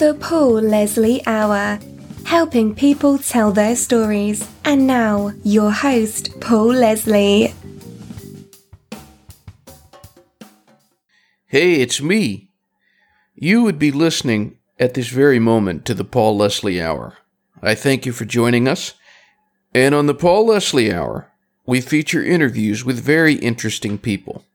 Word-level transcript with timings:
The 0.00 0.14
Paul 0.14 0.62
Leslie 0.62 1.20
Hour, 1.26 1.78
helping 2.24 2.74
people 2.74 3.18
tell 3.18 3.52
their 3.52 3.76
stories. 3.76 4.48
And 4.64 4.86
now, 4.86 5.34
your 5.44 5.70
host, 5.70 6.40
Paul 6.40 6.68
Leslie. 6.68 7.52
Hey, 11.44 11.74
it's 11.82 12.00
me. 12.00 12.48
You 13.34 13.62
would 13.62 13.78
be 13.78 13.92
listening 13.92 14.56
at 14.78 14.94
this 14.94 15.08
very 15.08 15.38
moment 15.38 15.84
to 15.84 15.92
the 15.92 16.02
Paul 16.04 16.38
Leslie 16.38 16.80
Hour. 16.80 17.18
I 17.60 17.74
thank 17.74 18.06
you 18.06 18.12
for 18.12 18.24
joining 18.24 18.66
us. 18.68 18.94
And 19.74 19.94
on 19.94 20.06
the 20.06 20.14
Paul 20.14 20.46
Leslie 20.46 20.90
Hour, 20.90 21.30
we 21.66 21.82
feature 21.82 22.24
interviews 22.24 22.86
with 22.86 22.98
very 22.98 23.34
interesting 23.34 23.98
people. 23.98 24.46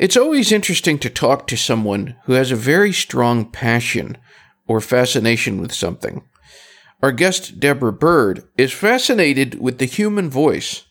It's 0.00 0.16
always 0.16 0.50
interesting 0.50 0.98
to 1.00 1.10
talk 1.10 1.46
to 1.46 1.58
someone 1.58 2.16
who 2.24 2.32
has 2.32 2.50
a 2.50 2.56
very 2.56 2.90
strong 2.90 3.44
passion 3.44 4.16
or 4.66 4.80
fascination 4.80 5.60
with 5.60 5.74
something. 5.74 6.24
Our 7.02 7.12
guest, 7.12 7.60
Debra 7.60 7.92
Byrd, 7.92 8.44
is 8.56 8.72
fascinated 8.72 9.60
with 9.60 9.76
the 9.76 9.84
human 9.84 10.30
voice. 10.30 10.84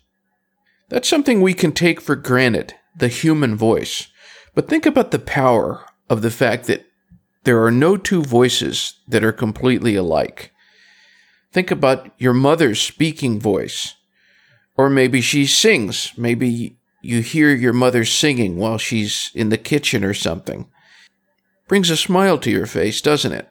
That's 0.90 1.10
something 1.10 1.42
we 1.42 1.56
can 1.56 1.72
take 1.72 2.00
for 2.00 2.16
granted, 2.16 2.76
the 2.96 3.08
human 3.08 3.56
voice. 3.56 4.10
But 4.54 4.70
think 4.70 4.86
about 4.86 5.10
the 5.10 5.18
power 5.18 5.84
of 6.08 6.22
the 6.22 6.30
fact 6.30 6.66
that 6.66 6.86
there 7.46 7.64
are 7.66 7.72
no 7.72 7.98
two 7.98 8.22
voices 8.22 8.94
that 9.08 9.24
are 9.24 9.32
completely 9.32 9.96
alike. 9.96 10.52
Think 11.52 11.72
about 11.72 12.12
your 12.20 12.34
mother's 12.34 12.80
speaking 12.80 13.40
voice. 13.40 13.96
Or 14.78 14.88
maybe 14.88 15.20
she 15.20 15.48
sings. 15.48 16.14
Maybe 16.16 16.79
you 17.02 17.22
hear 17.22 17.54
your 17.54 17.74
mother 17.74 18.06
singing 18.06 18.58
while 18.58 18.78
she's 18.78 19.32
in 19.34 19.50
the 19.50 19.58
kitchen 19.58 20.04
or 20.04 20.14
something. 20.14 20.70
Brings 21.68 21.90
a 21.90 21.98
smile 21.98 22.38
to 22.40 22.52
your 22.52 22.66
face, 22.66 23.02
doesn't 23.02 23.34
it? 23.34 23.50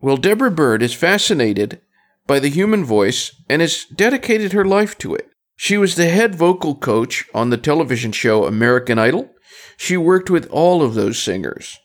Well, 0.00 0.16
Debra 0.16 0.50
Byrd 0.50 0.82
is 0.82 0.94
fascinated 0.94 1.80
by 2.26 2.38
the 2.38 2.48
human 2.48 2.84
voice 2.84 3.34
and 3.48 3.60
has 3.60 3.84
dedicated 3.84 4.52
her 4.52 4.64
life 4.64 4.96
to 4.98 5.14
it. 5.14 5.30
She 5.56 5.76
was 5.76 5.96
the 5.96 6.08
head 6.08 6.36
vocal 6.36 6.76
coach 6.76 7.24
on 7.34 7.50
the 7.50 7.56
television 7.56 8.12
show 8.12 8.44
American 8.44 8.98
Idol. 8.98 9.34
She 9.76 9.96
worked 9.96 10.30
with 10.30 10.48
all 10.50 10.82
of 10.82 10.94
those 10.94 11.18
singers. 11.18 11.78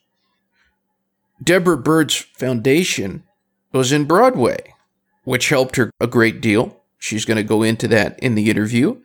Debra 1.43 1.77
Byrd's 1.77 2.15
foundation 2.15 3.23
was 3.71 3.91
in 3.91 4.05
Broadway, 4.05 4.75
which 5.23 5.49
helped 5.49 5.75
her 5.77 5.91
a 5.99 6.07
great 6.07 6.39
deal. 6.39 6.83
She's 6.99 7.25
going 7.25 7.37
to 7.37 7.43
go 7.43 7.63
into 7.63 7.87
that 7.89 8.19
in 8.19 8.35
the 8.35 8.49
interview. 8.49 9.01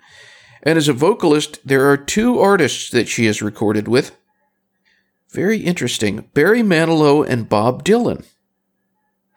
And 0.62 0.76
as 0.76 0.88
a 0.88 0.92
vocalist, 0.92 1.58
there 1.64 1.88
are 1.90 1.96
two 1.96 2.38
artists 2.38 2.90
that 2.90 3.08
she 3.08 3.26
has 3.26 3.42
recorded 3.42 3.88
with. 3.88 4.16
Very 5.30 5.58
interesting 5.58 6.28
Barry 6.34 6.62
Manilow 6.62 7.26
and 7.26 7.48
Bob 7.48 7.84
Dylan. 7.84 8.26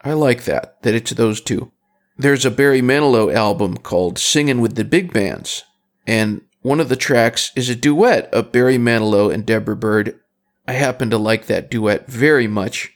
I 0.04 0.14
like 0.14 0.46
that, 0.46 0.82
that 0.82 0.96
it's 0.96 1.12
those 1.12 1.42
two. 1.42 1.72
There's 2.18 2.46
a 2.46 2.52
Barry 2.52 2.82
Manilow 2.82 3.34
album 3.34 3.78
called 3.78 4.18
Singin' 4.18 4.62
with 4.62 4.76
the 4.76 4.84
Big 4.84 5.14
Bands, 5.14 5.64
and 6.08 6.42
one 6.62 6.80
of 6.80 6.90
the 6.90 6.96
tracks 6.96 7.52
is 7.56 7.70
a 7.70 7.76
duet 7.76 8.32
of 8.34 8.52
Barry 8.52 8.78
Manilow 8.78 9.34
and 9.34 9.46
Debra 9.46 9.76
Byrd. 9.76 10.20
I 10.68 10.74
happen 10.74 11.10
to 11.10 11.18
like 11.18 11.48
that 11.48 11.70
duet 11.70 12.08
very 12.08 12.48
much. 12.48 12.94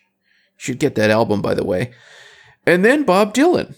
Should 0.58 0.80
get 0.80 0.96
that 0.96 1.10
album, 1.10 1.42
by 1.42 1.54
the 1.54 1.66
way. 1.66 1.92
And 2.66 2.86
then 2.86 3.04
Bob 3.04 3.34
Dylan. 3.34 3.76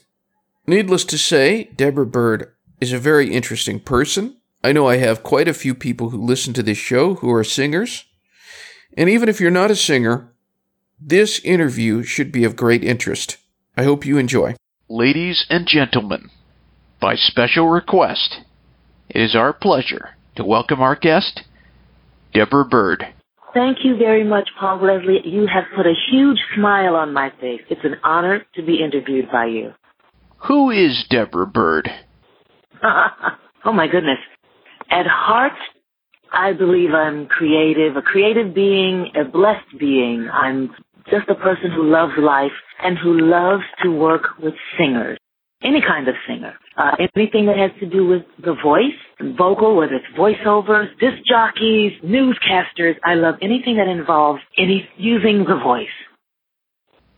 Needless 0.65 1.05
to 1.05 1.17
say, 1.17 1.65
Debra 1.75 2.05
Byrd 2.05 2.53
is 2.79 2.91
a 2.91 2.99
very 2.99 3.31
interesting 3.33 3.79
person. 3.79 4.36
I 4.63 4.71
know 4.71 4.87
I 4.87 4.97
have 4.97 5.23
quite 5.23 5.47
a 5.47 5.53
few 5.53 5.75
people 5.75 6.09
who 6.09 6.21
listen 6.21 6.53
to 6.53 6.63
this 6.63 6.77
show 6.77 7.15
who 7.15 7.31
are 7.31 7.43
singers. 7.43 8.05
And 8.97 9.09
even 9.09 9.29
if 9.29 9.39
you're 9.39 9.51
not 9.51 9.71
a 9.71 9.75
singer, 9.75 10.33
this 10.99 11.39
interview 11.43 12.03
should 12.03 12.31
be 12.31 12.43
of 12.43 12.55
great 12.55 12.83
interest. 12.83 13.37
I 13.77 13.83
hope 13.83 14.05
you 14.05 14.17
enjoy. 14.17 14.55
Ladies 14.89 15.45
and 15.49 15.67
gentlemen, 15.67 16.31
by 16.99 17.15
special 17.15 17.69
request, 17.69 18.39
it 19.09 19.21
is 19.21 19.35
our 19.35 19.53
pleasure 19.53 20.09
to 20.35 20.43
welcome 20.43 20.81
our 20.81 20.95
guest, 20.95 21.43
Debra 22.33 22.65
Byrd. 22.65 23.05
Thank 23.53 23.79
you 23.83 23.95
very 23.95 24.23
much, 24.23 24.49
Paul 24.59 24.77
Leslie. 24.83 25.21
You 25.23 25.47
have 25.47 25.65
put 25.75 25.85
a 25.85 25.93
huge 26.11 26.39
smile 26.55 26.95
on 26.95 27.13
my 27.13 27.31
face. 27.39 27.61
It's 27.69 27.83
an 27.83 27.95
honor 28.03 28.45
to 28.55 28.63
be 28.63 28.83
interviewed 28.83 29.31
by 29.31 29.45
you. 29.45 29.73
Who 30.47 30.71
is 30.71 31.05
Debra 31.09 31.47
Byrd? 31.47 31.89
oh 32.83 33.73
my 33.73 33.87
goodness. 33.87 34.19
At 34.89 35.05
heart, 35.05 35.53
I 36.31 36.53
believe 36.53 36.93
I'm 36.93 37.27
creative, 37.27 37.95
a 37.95 38.01
creative 38.01 38.53
being, 38.53 39.11
a 39.15 39.25
blessed 39.25 39.77
being. 39.79 40.29
I'm 40.31 40.73
just 41.09 41.27
a 41.29 41.35
person 41.35 41.71
who 41.71 41.89
loves 41.89 42.13
life 42.17 42.51
and 42.83 42.97
who 42.97 43.19
loves 43.19 43.63
to 43.83 43.89
work 43.89 44.37
with 44.41 44.53
singers. 44.77 45.17
Any 45.63 45.81
kind 45.81 46.07
of 46.07 46.15
singer. 46.27 46.53
Uh, 46.77 46.91
anything 47.15 47.47
that 47.47 47.57
has 47.57 47.71
to 47.79 47.89
do 47.89 48.05
with 48.05 48.21
the 48.43 48.55
voice, 48.63 48.93
vocal, 49.37 49.75
whether 49.75 49.95
it's 49.95 50.05
voiceovers, 50.15 50.87
disc 50.99 51.17
jockeys, 51.27 51.93
newscasters. 52.03 52.95
I 53.03 53.15
love 53.15 53.35
anything 53.41 53.77
that 53.77 53.87
involves 53.87 54.41
any 54.57 54.87
using 54.97 55.39
the 55.39 55.57
voice. 55.57 55.87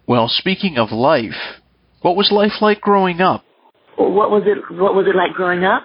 Well, 0.07 0.29
speaking 0.29 0.77
of 0.77 0.91
life, 0.91 1.35
what 2.01 2.15
was 2.15 2.31
life 2.31 2.61
like 2.61 2.79
growing 2.79 3.19
up? 3.19 3.43
What 3.97 4.31
was 4.31 4.43
it? 4.45 4.73
What 4.73 4.95
was 4.95 5.05
it 5.07 5.15
like 5.15 5.33
growing 5.33 5.65
up? 5.65 5.83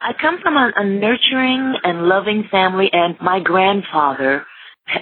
I 0.00 0.12
come 0.20 0.38
from 0.42 0.56
a, 0.56 0.70
a 0.76 0.84
nurturing 0.84 1.74
and 1.82 2.06
loving 2.06 2.44
family, 2.50 2.88
and 2.92 3.16
my 3.20 3.40
grandfather 3.40 4.46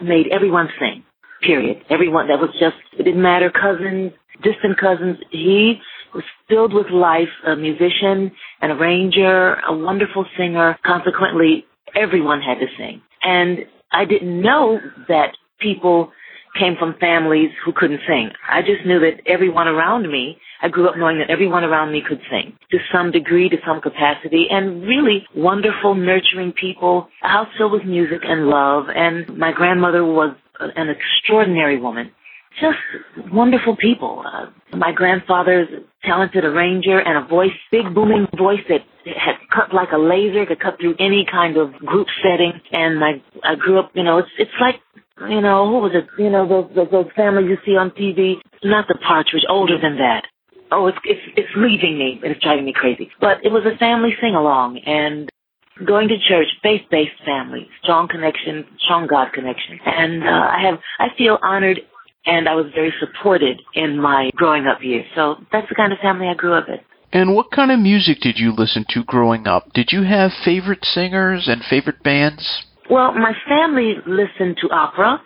made 0.03 0.27
everyone 0.33 0.69
sing. 0.81 1.03
Period. 1.43 1.85
Everyone 1.91 2.29
that 2.29 2.41
was 2.41 2.51
just 2.59 2.77
it 2.99 3.05
didn't 3.05 3.21
matter 3.21 3.51
cousins, 3.51 4.13
distant 4.43 4.79
cousins. 4.79 5.19
He 5.31 5.81
was 6.15 6.25
filled 6.49 6.73
with 6.73 6.87
life, 6.91 7.29
a 7.47 7.55
musician, 7.55 8.33
an 8.63 8.71
arranger, 8.71 9.57
a 9.69 9.77
wonderful 9.77 10.25
singer. 10.39 10.79
Consequently, 10.85 11.67
everyone 11.95 12.41
had 12.41 12.59
to 12.59 12.67
sing. 12.79 13.03
And 13.23 13.67
I 13.93 14.07
didn't 14.07 14.41
know 14.41 14.81
that 15.09 15.37
people 15.61 16.11
came 16.59 16.75
from 16.79 16.95
families 16.99 17.51
who 17.65 17.73
couldn't 17.73 18.01
sing. 18.07 18.31
I 18.51 18.63
just 18.63 18.87
knew 18.87 18.99
that 19.01 19.21
everyone 19.27 19.69
around 19.69 20.11
me 20.11 20.39
I 20.63 20.69
grew 20.69 20.89
up 20.89 20.97
knowing 20.97 21.19
that 21.19 21.31
everyone 21.31 21.65
around 21.65 21.93
me 21.93 22.03
could 22.07 22.21
sing 22.31 22.57
to 22.71 22.79
some 22.93 23.11
degree, 23.11 23.49
to 23.49 23.57
some 23.67 23.81
capacity, 23.81 24.47
and 24.51 24.83
really 24.83 25.27
wonderful, 25.35 25.95
nurturing 25.95 26.53
people. 26.53 27.09
A 27.23 27.29
house 27.29 27.49
filled 27.59 27.73
with 27.73 27.85
music 27.85 28.21
and 28.23 28.47
love. 28.47 28.85
And 28.95 29.37
my 29.39 29.53
grandmother 29.53 30.05
was 30.05 30.35
an 30.59 30.89
extraordinary 30.89 31.79
woman. 31.79 32.11
Just 32.59 33.31
wonderful 33.33 33.77
people. 33.77 34.25
Uh, 34.25 34.47
my 34.77 34.91
grandfather's 34.91 35.69
talented 36.03 36.45
arranger 36.45 36.99
and 36.99 37.23
a 37.23 37.29
voice, 37.29 37.53
big 37.71 37.95
booming 37.95 38.27
voice 38.39 38.61
that 38.71 38.81
had 39.05 39.37
cut 39.55 39.75
like 39.75 39.93
a 39.93 39.99
laser 39.99 40.47
to 40.47 40.57
cut 40.57 40.81
through 40.81 40.95
any 40.99 41.27
kind 41.31 41.59
of 41.59 41.75
group 41.75 42.07
setting. 42.23 42.53
And 42.73 43.05
I, 43.05 43.23
I 43.45 43.57
grew 43.57 43.79
up, 43.79 43.91
you 43.93 44.03
know, 44.03 44.19
it's, 44.19 44.29
it's 44.39 44.57
like 44.59 44.77
you 45.29 45.41
know, 45.41 45.67
who 45.69 45.81
was 45.81 45.93
it? 45.95 46.07
You 46.23 46.29
know, 46.29 46.47
those, 46.47 46.71
those, 46.75 46.89
those 46.91 47.07
families 47.17 47.49
you 47.49 47.57
see 47.65 47.77
on 47.77 47.91
TV. 47.91 48.35
Not 48.63 48.87
the 48.89 48.99
Partridge, 49.07 49.45
older 49.49 49.79
than 49.81 49.97
that 49.97 50.25
oh, 50.73 50.87
it's 50.87 50.99
it's 51.05 51.21
it's 51.37 51.49
leaving 51.57 51.99
me 51.99 52.21
and 52.23 52.33
it's 52.33 52.43
driving 52.43 52.65
me 52.65 52.73
crazy. 52.75 53.11
But 53.21 53.45
it 53.45 53.53
was 53.53 53.65
a 53.65 53.77
family 53.79 54.15
sing 54.21 54.35
along 54.35 54.79
and 54.79 55.29
going 55.85 56.09
to 56.09 56.17
church, 56.29 56.49
faith 56.63 56.83
based 56.91 57.19
family, 57.25 57.69
strong 57.83 58.09
connection, 58.09 58.65
strong 58.79 59.07
God 59.07 59.33
connection, 59.33 59.79
and 59.85 60.23
uh, 60.25 60.27
I 60.27 60.63
have 60.63 60.79
I 60.99 61.09
feel 61.17 61.39
honored 61.43 61.81
and 62.27 62.49
I 62.49 62.55
was 62.55 62.67
very 62.75 62.93
supported 62.99 63.63
in 63.75 64.01
my 64.01 64.31
growing 64.35 64.67
up 64.67 64.83
years. 64.83 65.07
So 65.15 65.37
that's 65.53 65.69
the 65.69 65.75
kind 65.75 65.93
of 65.93 65.99
family 66.01 66.27
I 66.27 66.35
grew 66.35 66.55
up 66.55 66.69
in. 66.69 66.79
And 67.13 67.35
what 67.35 67.51
kind 67.51 67.71
of 67.71 67.79
music 67.79 68.21
did 68.21 68.37
you 68.37 68.53
listen 68.53 68.85
to 68.91 69.05
growing 69.05 69.47
up? 69.47 69.73
Did 69.73 69.91
you 69.93 70.03
have 70.03 70.33
favorite 70.45 70.85
singers 70.85 71.47
and 71.47 71.63
favorite 71.71 72.03
bands? 72.03 72.65
Well, 72.91 73.13
my 73.13 73.33
family 73.49 73.95
listened 74.07 74.59
to 74.61 74.71
opera 74.71 75.23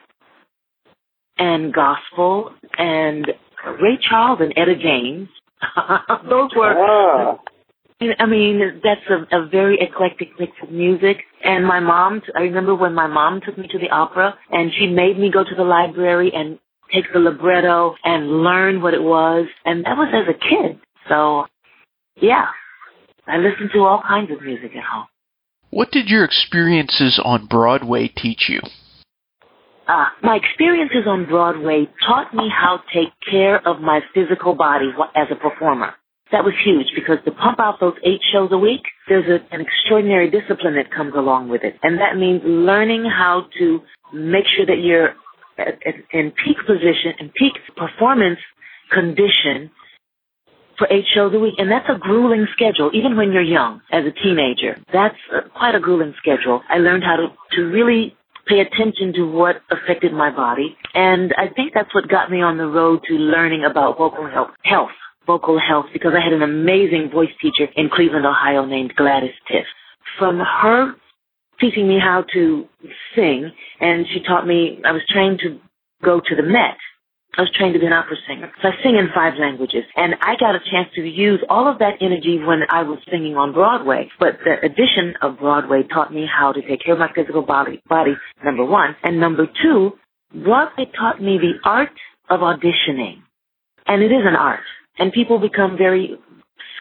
and 1.38 1.72
gospel 1.72 2.52
and 2.78 3.26
Ray 3.66 3.98
Charles 4.08 4.40
and 4.40 4.52
Etta 4.56 4.76
James. 4.76 5.28
Those 6.28 6.50
were. 6.56 6.74
Ah. 6.76 7.38
I 8.18 8.24
mean, 8.24 8.80
that's 8.82 9.02
a, 9.10 9.42
a 9.42 9.46
very 9.46 9.78
eclectic 9.78 10.28
mix 10.38 10.52
of 10.62 10.70
music. 10.70 11.18
And 11.44 11.66
my 11.66 11.80
mom, 11.80 12.22
I 12.34 12.40
remember 12.40 12.74
when 12.74 12.94
my 12.94 13.06
mom 13.06 13.42
took 13.44 13.58
me 13.58 13.68
to 13.68 13.78
the 13.78 13.90
opera 13.90 14.34
and 14.50 14.70
she 14.78 14.86
made 14.86 15.18
me 15.18 15.30
go 15.30 15.44
to 15.44 15.54
the 15.54 15.64
library 15.64 16.32
and 16.34 16.58
take 16.94 17.04
the 17.12 17.18
libretto 17.18 17.94
and 18.02 18.42
learn 18.42 18.80
what 18.80 18.94
it 18.94 19.02
was. 19.02 19.46
And 19.66 19.84
that 19.84 19.98
was 19.98 20.08
as 20.14 20.34
a 20.34 20.38
kid. 20.38 20.80
So, 21.10 21.44
yeah, 22.16 22.46
I 23.26 23.36
listened 23.36 23.70
to 23.74 23.80
all 23.80 24.02
kinds 24.06 24.30
of 24.30 24.40
music 24.40 24.70
at 24.76 24.84
home. 24.84 25.06
What 25.68 25.90
did 25.92 26.08
your 26.08 26.24
experiences 26.24 27.20
on 27.22 27.46
Broadway 27.46 28.08
teach 28.08 28.48
you? 28.48 28.60
Uh, 29.90 30.06
my 30.22 30.36
experiences 30.36 31.02
on 31.08 31.26
Broadway 31.26 31.88
taught 32.06 32.32
me 32.32 32.48
how 32.48 32.76
to 32.76 32.82
take 32.94 33.12
care 33.28 33.56
of 33.66 33.80
my 33.80 33.98
physical 34.14 34.54
body 34.54 34.86
as 35.16 35.26
a 35.32 35.34
performer. 35.34 35.94
That 36.30 36.44
was 36.44 36.54
huge 36.64 36.86
because 36.94 37.18
to 37.24 37.32
pump 37.32 37.58
out 37.58 37.80
those 37.80 37.96
eight 38.04 38.20
shows 38.32 38.50
a 38.52 38.58
week, 38.58 38.82
there's 39.08 39.26
a, 39.26 39.42
an 39.52 39.60
extraordinary 39.60 40.30
discipline 40.30 40.76
that 40.76 40.94
comes 40.94 41.14
along 41.16 41.48
with 41.48 41.64
it. 41.64 41.74
And 41.82 41.98
that 41.98 42.16
means 42.16 42.40
learning 42.44 43.04
how 43.04 43.46
to 43.58 43.80
make 44.14 44.44
sure 44.56 44.64
that 44.64 44.78
you're 44.78 45.08
at, 45.58 45.74
at, 45.84 45.94
in 46.12 46.30
peak 46.38 46.58
position 46.68 47.18
and 47.18 47.34
peak 47.34 47.54
performance 47.76 48.38
condition 48.92 49.72
for 50.78 50.86
eight 50.88 51.04
shows 51.12 51.34
a 51.34 51.40
week, 51.40 51.54
and 51.58 51.68
that's 51.68 51.88
a 51.90 51.98
grueling 51.98 52.46
schedule, 52.52 52.90
even 52.94 53.16
when 53.16 53.32
you're 53.32 53.42
young, 53.42 53.82
as 53.90 54.04
a 54.06 54.12
teenager. 54.12 54.78
That's 54.92 55.18
uh, 55.34 55.48
quite 55.52 55.74
a 55.74 55.80
grueling 55.80 56.14
schedule. 56.16 56.62
I 56.70 56.78
learned 56.78 57.02
how 57.02 57.16
to, 57.16 57.26
to 57.56 57.62
really 57.64 58.16
pay 58.50 58.60
attention 58.60 59.12
to 59.14 59.22
what 59.30 59.62
affected 59.70 60.12
my 60.12 60.30
body, 60.34 60.76
and 60.94 61.32
I 61.38 61.48
think 61.54 61.72
that's 61.72 61.94
what 61.94 62.08
got 62.08 62.30
me 62.30 62.42
on 62.42 62.58
the 62.58 62.66
road 62.66 63.00
to 63.08 63.14
learning 63.14 63.64
about 63.64 63.96
vocal 63.96 64.28
health, 64.28 64.50
health, 64.64 64.90
vocal 65.26 65.58
health, 65.58 65.86
because 65.92 66.12
I 66.16 66.22
had 66.22 66.32
an 66.32 66.42
amazing 66.42 67.10
voice 67.12 67.30
teacher 67.40 67.70
in 67.76 67.88
Cleveland, 67.88 68.26
Ohio, 68.26 68.64
named 68.64 68.94
Gladys 68.96 69.30
Tiff. 69.46 69.64
From 70.18 70.40
her 70.40 70.94
teaching 71.60 71.86
me 71.86 71.98
how 72.00 72.24
to 72.32 72.66
sing, 73.14 73.52
and 73.80 74.06
she 74.12 74.20
taught 74.26 74.46
me, 74.46 74.80
I 74.84 74.92
was 74.92 75.02
trained 75.08 75.38
to 75.44 75.60
go 76.02 76.20
to 76.20 76.34
the 76.34 76.42
Met 76.42 76.76
I 77.38 77.42
was 77.42 77.50
trained 77.56 77.74
to 77.74 77.80
be 77.80 77.86
an 77.86 77.92
opera 77.92 78.16
singer. 78.26 78.50
So 78.60 78.68
I 78.68 78.82
sing 78.82 78.96
in 78.96 79.08
five 79.14 79.34
languages. 79.38 79.84
And 79.96 80.14
I 80.20 80.34
got 80.38 80.54
a 80.54 80.60
chance 80.70 80.88
to 80.94 81.02
use 81.02 81.40
all 81.48 81.70
of 81.70 81.78
that 81.78 81.94
energy 82.00 82.38
when 82.38 82.62
I 82.68 82.82
was 82.82 82.98
singing 83.10 83.36
on 83.36 83.52
Broadway. 83.52 84.10
But 84.18 84.38
the 84.44 84.58
addition 84.64 85.14
of 85.22 85.38
Broadway 85.38 85.82
taught 85.84 86.12
me 86.12 86.26
how 86.26 86.52
to 86.52 86.60
take 86.60 86.84
care 86.84 86.94
of 86.94 86.98
my 86.98 87.12
physical 87.14 87.42
body, 87.42 87.82
body 87.88 88.14
number 88.44 88.64
one. 88.64 88.96
And 89.04 89.20
number 89.20 89.46
two, 89.62 89.92
Broadway 90.34 90.90
taught 90.98 91.22
me 91.22 91.38
the 91.38 91.54
art 91.68 91.94
of 92.28 92.40
auditioning. 92.40 93.22
And 93.86 94.02
it 94.02 94.12
is 94.12 94.22
an 94.24 94.34
art. 94.34 94.60
And 94.98 95.12
people 95.12 95.38
become 95.38 95.76
very 95.78 96.18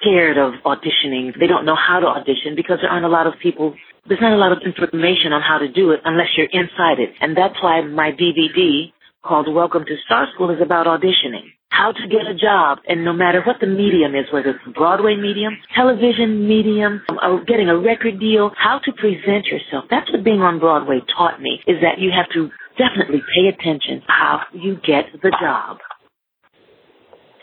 scared 0.01 0.37
of 0.37 0.53
auditioning. 0.65 1.37
They 1.39 1.47
don't 1.47 1.65
know 1.65 1.75
how 1.75 1.99
to 1.99 2.07
audition 2.07 2.55
because 2.55 2.79
there 2.81 2.89
aren't 2.89 3.05
a 3.05 3.09
lot 3.09 3.27
of 3.27 3.33
people 3.41 3.75
there's 4.07 4.21
not 4.21 4.33
a 4.33 4.37
lot 4.37 4.51
of 4.51 4.59
information 4.65 5.33
on 5.33 5.41
how 5.41 5.59
to 5.59 5.67
do 5.67 5.91
it 5.91 5.99
unless 6.03 6.29
you're 6.35 6.49
inside 6.51 6.97
it. 6.97 7.13
And 7.21 7.37
that's 7.37 7.61
why 7.61 7.81
my 7.81 8.11
DVD 8.11 8.91
called 9.29 9.53
Welcome 9.53 9.85
to 9.85 9.95
Star 10.07 10.25
School 10.33 10.49
is 10.49 10.59
about 10.59 10.87
auditioning. 10.87 11.53
How 11.69 11.91
to 11.91 12.07
get 12.09 12.25
a 12.25 12.33
job, 12.33 12.79
and 12.87 13.05
no 13.05 13.13
matter 13.13 13.43
what 13.45 13.57
the 13.61 13.67
medium 13.67 14.15
is, 14.15 14.25
whether 14.33 14.49
it's 14.49 14.75
Broadway 14.75 15.15
medium, 15.15 15.53
television 15.75 16.47
medium, 16.47 16.99
or 17.21 17.43
getting 17.45 17.69
a 17.69 17.77
record 17.77 18.19
deal, 18.19 18.49
how 18.57 18.79
to 18.83 18.91
present 18.91 19.45
yourself. 19.45 19.85
That's 19.91 20.11
what 20.11 20.23
being 20.23 20.41
on 20.41 20.57
Broadway 20.57 21.01
taught 21.15 21.39
me, 21.39 21.61
is 21.67 21.77
that 21.83 21.99
you 21.99 22.09
have 22.09 22.25
to 22.33 22.49
definitely 22.75 23.21
pay 23.35 23.49
attention 23.49 24.01
how 24.07 24.41
you 24.51 24.77
get 24.81 25.05
the 25.21 25.31
job. 25.39 25.77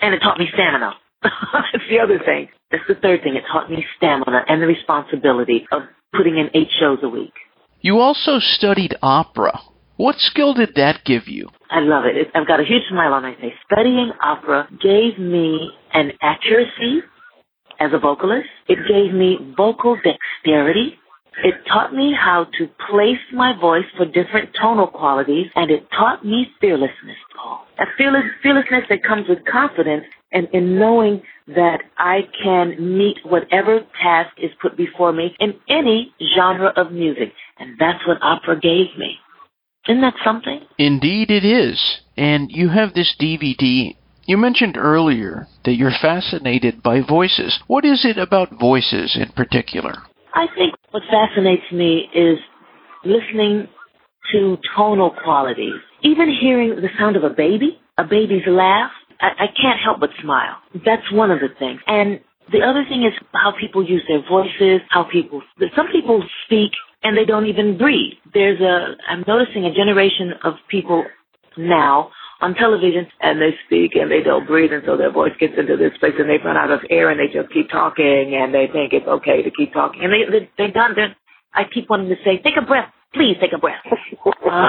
And 0.03 0.13
it 0.13 0.19
taught 0.19 0.41
me 0.41 0.47
stamina. 0.53 0.93
That's 1.23 1.87
the 1.89 2.01
other 2.03 2.19
thing. 2.19 2.49
That's 2.73 2.83
the 2.89 2.97
third 2.97 3.23
thing. 3.23 3.37
It 3.37 3.45
taught 3.51 3.71
me 3.71 3.87
stamina 3.97 4.43
and 4.49 4.61
the 4.61 4.67
responsibility 4.67 5.69
of 5.71 5.83
putting 6.13 6.37
in 6.37 6.51
eight 6.53 6.69
shows 6.81 6.99
a 7.05 7.09
week. 7.09 7.35
You 7.81 8.01
also 8.01 8.41
studied 8.41 8.97
opera. 9.03 9.61
What 9.97 10.17
skill 10.19 10.53
did 10.53 10.75
that 10.77 11.05
give 11.07 11.27
you? 11.27 11.49
I 11.71 11.81
love 11.81 12.05
it. 12.05 12.29
I've 12.35 12.47
got 12.47 12.61
a 12.61 12.65
huge 12.65 12.83
smile 12.91 13.15
on 13.15 13.23
my 13.23 13.35
face. 13.37 13.55
Studying 13.73 14.13
opera 14.23 14.69
gave 14.83 15.19
me 15.19 15.71
an 15.95 16.13
accuracy 16.21 17.01
as 17.81 17.91
a 17.95 17.99
vocalist. 17.99 18.49
It 18.69 18.79
gave 18.87 19.15
me 19.15 19.55
vocal 19.57 19.97
dexterity. 19.97 20.99
It 21.45 21.55
taught 21.67 21.95
me 21.95 22.15
how 22.19 22.47
to 22.59 22.69
place 22.91 23.21
my 23.33 23.59
voice 23.59 23.85
for 23.97 24.07
different 24.07 24.51
tonal 24.61 24.87
qualities, 24.87 25.47
and 25.55 25.71
it 25.71 25.87
taught 25.91 26.25
me 26.25 26.47
fearlessness, 26.61 27.17
Paul. 27.37 27.67
A 27.79 27.85
fearless, 27.99 28.25
fearlessness 28.43 28.85
that 28.89 29.03
comes 29.03 29.29
with 29.29 29.45
confidence 29.45 30.05
and 30.33 30.49
in 30.53 30.79
knowing 30.79 31.23
that 31.49 31.81
I 31.99 32.21
can 32.43 32.99
meet 32.99 33.19
whatever 33.25 33.81
task 34.03 34.31
is 34.39 34.51
put 34.61 34.77
before 34.77 35.13
me 35.13 35.35
in 35.39 35.55
any 35.69 36.15
genre 36.35 36.73
of 36.77 36.93
music. 36.93 37.33
And 37.59 37.79
that's 37.79 38.07
what 38.07 38.19
opera 38.23 38.59
gave 38.59 38.97
me. 38.99 39.19
Isn't 39.89 40.03
that 40.03 40.15
something? 40.25 40.61
Indeed, 40.79 41.31
it 41.31 41.45
is. 41.45 41.81
And 42.17 42.51
you 42.51 42.69
have 42.69 42.95
this 42.95 43.15
DVD. 43.21 43.97
You 44.27 44.37
mentioned 44.37 44.77
earlier 44.77 45.47
that 45.65 45.75
you're 45.75 45.93
fascinated 46.03 46.83
by 46.83 47.01
voices. 47.01 47.59
What 47.69 47.85
is 47.85 48.05
it 48.05 48.19
about 48.19 48.59
voices 48.59 49.17
in 49.21 49.29
particular? 49.31 49.95
I 50.35 50.47
think 50.57 50.75
what 50.91 51.05
fascinates 51.11 51.71
me 51.73 52.11
is 52.15 52.39
listening 53.05 53.69
to 54.33 54.59
tonal 54.77 55.15
qualities. 55.23 55.81
Even 56.03 56.29
hearing 56.41 56.77
the 56.77 56.89
sound 56.99 57.17
of 57.17 57.23
a 57.23 57.31
baby, 57.31 57.79
a 57.97 58.05
baby's 58.05 58.47
laugh, 58.47 58.91
I, 59.21 59.29
I 59.39 59.47
can't 59.47 59.81
help 59.83 60.01
but 60.01 60.11
smile. 60.21 60.57
That's 60.85 61.11
one 61.13 61.31
of 61.31 61.39
the 61.41 61.49
things. 61.59 61.81
And 61.87 62.21
the 62.53 62.63
other 62.63 62.85
thing 62.89 63.05
is 63.05 63.13
how 63.33 63.53
people 63.59 63.89
use 63.89 64.03
their 64.09 64.23
voices, 64.29 64.81
how 64.91 65.05
people, 65.05 65.43
some 65.75 65.87
people 65.93 66.25
speak 66.45 66.73
and 67.07 67.17
they 67.17 67.25
don't 67.25 67.47
even 67.47 67.79
breathe. 67.79 68.15
There's 68.35 68.61
a, 68.61 68.97
I'm 69.09 69.25
noticing 69.27 69.65
a 69.65 69.75
generation 69.75 70.33
of 70.45 70.55
people 70.69 71.05
now 71.57 72.11
on 72.41 72.55
television 72.55 73.07
and 73.21 73.41
they 73.41 73.55
speak 73.67 73.93
and 73.95 74.11
they 74.11 74.23
don't 74.23 74.47
breathe 74.47 74.73
and 74.73 74.83
so 74.85 74.97
their 74.97 75.13
voice 75.13 75.33
gets 75.41 75.55
into 75.57 75.77
this 75.77 75.93
place 76.01 76.13
and 76.19 76.29
they 76.29 76.39
run 76.45 76.57
out 76.57 76.71
of 76.71 76.81
air 76.91 77.11
and 77.11 77.19
they 77.19 77.33
just 77.33 77.53
keep 77.55 77.71
talking 77.71 78.35
and 78.37 78.53
they 78.53 78.67
think 78.73 78.93
it's 78.93 79.07
okay 79.07 79.43
to 79.43 79.51
keep 79.51 79.73
talking 79.73 80.03
and 80.05 80.13
they, 80.13 80.25
they, 80.31 80.51
they 80.59 80.71
done, 80.73 80.93
they're, 80.95 81.17
I 81.55 81.63
keep 81.73 81.89
wanting 81.89 82.11
to 82.11 82.17
say, 82.25 82.39
take 82.39 82.59
a 82.61 82.67
breath, 82.67 82.93
please 83.15 83.37
take 83.41 83.53
a 83.55 83.59
breath. 83.59 83.81
uh, 84.51 84.69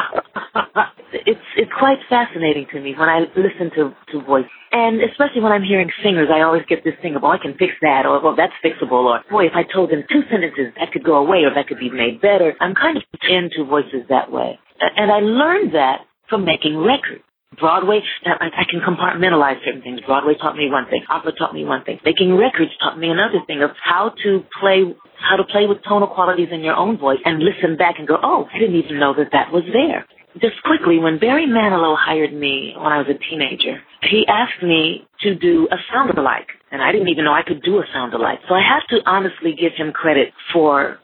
it's, 1.25 1.47
it's 1.57 1.71
quite 1.77 1.97
fascinating 2.09 2.67
to 2.73 2.81
me 2.81 2.93
when 2.97 3.09
I 3.09 3.25
listen 3.35 3.71
to, 3.75 3.95
to 4.11 4.25
voice 4.25 4.45
and 4.71 5.01
especially 5.01 5.41
when 5.41 5.51
I'm 5.51 5.63
hearing 5.63 5.89
singers, 6.03 6.27
I 6.31 6.41
always 6.41 6.63
get 6.67 6.83
this 6.83 6.93
thing 7.01 7.15
of, 7.15 7.23
oh, 7.23 7.31
I 7.31 7.37
can 7.37 7.55
fix 7.55 7.73
that, 7.81 8.05
or, 8.05 8.21
well, 8.21 8.35
that's 8.35 8.53
fixable, 8.59 9.07
or, 9.07 9.23
boy, 9.31 9.45
if 9.47 9.53
I 9.55 9.63
told 9.63 9.91
them 9.91 10.03
two 10.11 10.21
sentences, 10.29 10.75
that 10.77 10.91
could 10.91 11.03
go 11.03 11.15
away, 11.17 11.47
or 11.47 11.53
that 11.55 11.67
could 11.67 11.79
be 11.79 11.89
made 11.89 12.19
better. 12.21 12.53
I'm 12.59 12.75
kind 12.75 12.97
of 12.97 13.03
into 13.29 13.63
voices 13.63 14.03
that 14.09 14.31
way. 14.31 14.59
And 14.79 15.11
I 15.11 15.19
learned 15.19 15.73
that 15.73 16.01
from 16.29 16.43
making 16.43 16.77
records. 16.77 17.23
Broadway, 17.57 18.01
I 18.25 18.65
can 18.69 18.81
compartmentalize 18.85 19.63
certain 19.65 19.81
things. 19.81 20.01
Broadway 20.05 20.35
taught 20.35 20.57
me 20.57 20.69
one 20.69 20.85
thing. 20.91 21.01
Opera 21.09 21.31
taught 21.31 21.55
me 21.55 21.63
one 21.63 21.83
thing. 21.85 21.97
Making 22.03 22.35
records 22.35 22.71
taught 22.83 22.99
me 22.99 23.09
another 23.09 23.39
thing 23.47 23.63
of 23.63 23.71
how 23.81 24.11
to 24.23 24.43
play, 24.59 24.83
how 25.17 25.37
to 25.37 25.43
play 25.45 25.65
with 25.65 25.79
tonal 25.87 26.09
qualities 26.09 26.49
in 26.51 26.59
your 26.59 26.75
own 26.75 26.97
voice 26.99 27.17
and 27.23 27.39
listen 27.39 27.77
back 27.77 27.95
and 27.97 28.07
go, 28.07 28.17
oh, 28.21 28.45
I 28.53 28.59
didn't 28.59 28.75
even 28.75 28.99
know 28.99 29.15
that 29.17 29.29
that 29.31 29.51
was 29.51 29.63
there 29.73 30.05
just 30.41 30.61
quickly, 30.63 30.99
when 30.99 31.19
Barry 31.19 31.47
Manilow 31.47 31.95
hired 31.97 32.33
me 32.33 32.73
when 32.75 32.91
I 32.91 32.97
was 32.97 33.07
a 33.09 33.17
teenager, 33.29 33.81
he 34.01 34.25
asked 34.27 34.63
me 34.63 35.07
to 35.21 35.35
do 35.35 35.67
a 35.71 35.77
sound 35.91 36.17
alike. 36.17 36.47
And 36.71 36.81
I 36.81 36.91
didn't 36.91 37.09
even 37.09 37.25
know 37.25 37.33
I 37.33 37.43
could 37.43 37.61
do 37.63 37.77
a 37.77 37.85
sound 37.93 38.13
alike. 38.13 38.39
So 38.47 38.55
I 38.55 38.61
have 38.61 38.85
to 38.89 39.09
honestly 39.09 39.55
give 39.59 39.73
him 39.75 39.91
credit 39.91 40.33
for 40.53 40.99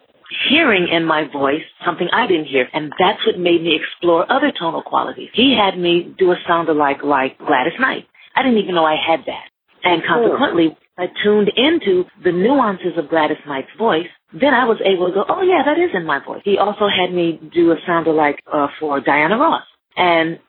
hearing 0.50 0.88
in 0.92 1.06
my 1.06 1.24
voice 1.32 1.64
something 1.86 2.08
I 2.12 2.28
didn't 2.28 2.46
hear. 2.46 2.68
And 2.74 2.92
that's 3.00 3.26
what 3.26 3.38
made 3.38 3.62
me 3.62 3.80
explore 3.80 4.30
other 4.32 4.52
tonal 4.58 4.82
qualities. 4.82 5.30
He 5.34 5.56
had 5.56 5.78
me 5.80 6.14
do 6.18 6.32
a 6.32 6.38
sound 6.48 6.70
alike 6.70 7.04
like 7.04 7.38
Gladys 7.38 7.80
Knight. 7.80 8.06
I 8.36 8.44
didn't 8.44 8.58
even 8.58 8.76
know 8.76 8.86
I 8.86 8.96
had 8.96 9.22
that. 9.28 9.46
And 9.84 10.02
consequently, 10.08 10.78
I 10.98 11.08
tuned 11.24 11.52
into 11.56 12.06
the 12.24 12.32
nuances 12.32 12.98
of 12.98 13.10
Gladys 13.10 13.38
Knight's 13.48 13.70
voice 13.78 14.08
then 14.34 14.54
I 14.54 14.66
was 14.66 14.82
able 14.84 15.08
to 15.08 15.14
go, 15.14 15.26
oh 15.30 15.42
yeah, 15.42 15.62
that 15.64 15.78
is 15.78 15.92
in 15.94 16.06
my 16.06 16.20
voice. 16.24 16.42
He 16.44 16.58
also 16.58 16.88
had 16.90 17.14
me 17.14 17.40
do 17.54 17.72
a 17.72 17.76
sound 17.86 18.08
alike 18.08 18.40
uh, 18.52 18.68
for 18.80 19.00
Diana 19.00 19.38
Ross. 19.38 19.64
And 19.96 20.40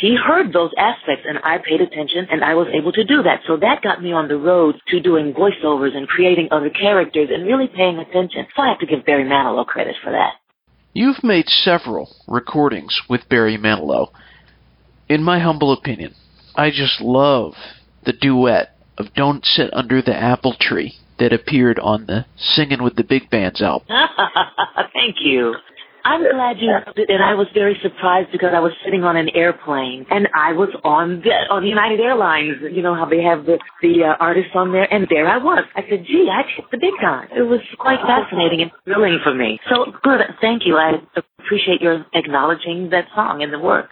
he 0.00 0.16
heard 0.16 0.52
those 0.52 0.70
aspects 0.78 1.26
and 1.28 1.38
I 1.44 1.58
paid 1.58 1.82
attention 1.82 2.26
and 2.30 2.42
I 2.42 2.54
was 2.54 2.68
able 2.72 2.92
to 2.92 3.04
do 3.04 3.22
that. 3.22 3.40
So 3.46 3.58
that 3.58 3.82
got 3.82 4.02
me 4.02 4.12
on 4.12 4.28
the 4.28 4.38
road 4.38 4.76
to 4.88 5.00
doing 5.00 5.34
voiceovers 5.34 5.94
and 5.94 6.08
creating 6.08 6.48
other 6.50 6.70
characters 6.70 7.28
and 7.30 7.44
really 7.44 7.68
paying 7.68 7.98
attention. 7.98 8.46
So 8.56 8.62
I 8.62 8.68
have 8.68 8.78
to 8.78 8.86
give 8.86 9.04
Barry 9.04 9.24
Manilow 9.24 9.66
credit 9.66 9.96
for 10.02 10.12
that. 10.12 10.34
You've 10.94 11.22
made 11.22 11.46
several 11.48 12.16
recordings 12.26 12.98
with 13.08 13.28
Barry 13.28 13.58
Manilow. 13.58 14.08
In 15.08 15.22
my 15.22 15.40
humble 15.40 15.72
opinion, 15.72 16.14
I 16.54 16.70
just 16.70 17.00
love 17.00 17.52
the 18.04 18.12
duet 18.12 18.76
of 19.00 19.14
Don't 19.14 19.44
Sit 19.44 19.72
Under 19.72 20.02
the 20.02 20.14
Apple 20.14 20.54
Tree 20.60 20.94
that 21.18 21.32
appeared 21.32 21.78
on 21.78 22.06
the 22.06 22.26
Singing 22.36 22.82
with 22.82 22.96
the 22.96 23.04
Big 23.04 23.28
Bands 23.30 23.60
album. 23.60 23.88
Thank 24.92 25.16
you. 25.20 25.54
I'm 26.04 26.22
glad 26.22 26.56
you 26.58 26.72
loved 26.72 26.98
it, 26.98 27.10
and 27.10 27.22
I 27.22 27.34
was 27.34 27.46
very 27.52 27.78
surprised 27.82 28.32
because 28.32 28.52
I 28.54 28.60
was 28.60 28.72
sitting 28.84 29.04
on 29.04 29.16
an 29.16 29.28
airplane 29.34 30.06
and 30.10 30.28
I 30.34 30.52
was 30.52 30.70
on 30.82 31.20
the, 31.20 31.30
on 31.52 31.66
United 31.66 32.00
Airlines. 32.00 32.56
You 32.72 32.80
know 32.80 32.94
how 32.94 33.04
they 33.04 33.22
have 33.22 33.44
the 33.44 33.58
the 33.82 34.04
uh, 34.04 34.16
artists 34.18 34.52
on 34.54 34.72
there, 34.72 34.92
and 34.92 35.06
there 35.10 35.28
I 35.28 35.36
was. 35.36 35.64
I 35.76 35.82
said, 35.90 36.06
"Gee, 36.06 36.28
I 36.32 36.42
hit 36.56 36.64
the 36.70 36.78
big 36.78 36.94
time." 37.02 37.28
It 37.36 37.42
was 37.42 37.60
quite 37.78 38.00
fascinating 38.00 38.62
and 38.62 38.70
thrilling 38.84 39.20
for 39.22 39.34
me. 39.34 39.60
So 39.68 39.92
good, 40.02 40.20
thank 40.40 40.62
you. 40.64 40.76
I 40.76 40.92
appreciate 41.38 41.82
your 41.82 42.06
acknowledging 42.14 42.88
that 42.90 43.04
song 43.14 43.42
and 43.42 43.52
the 43.52 43.58
work. 43.58 43.90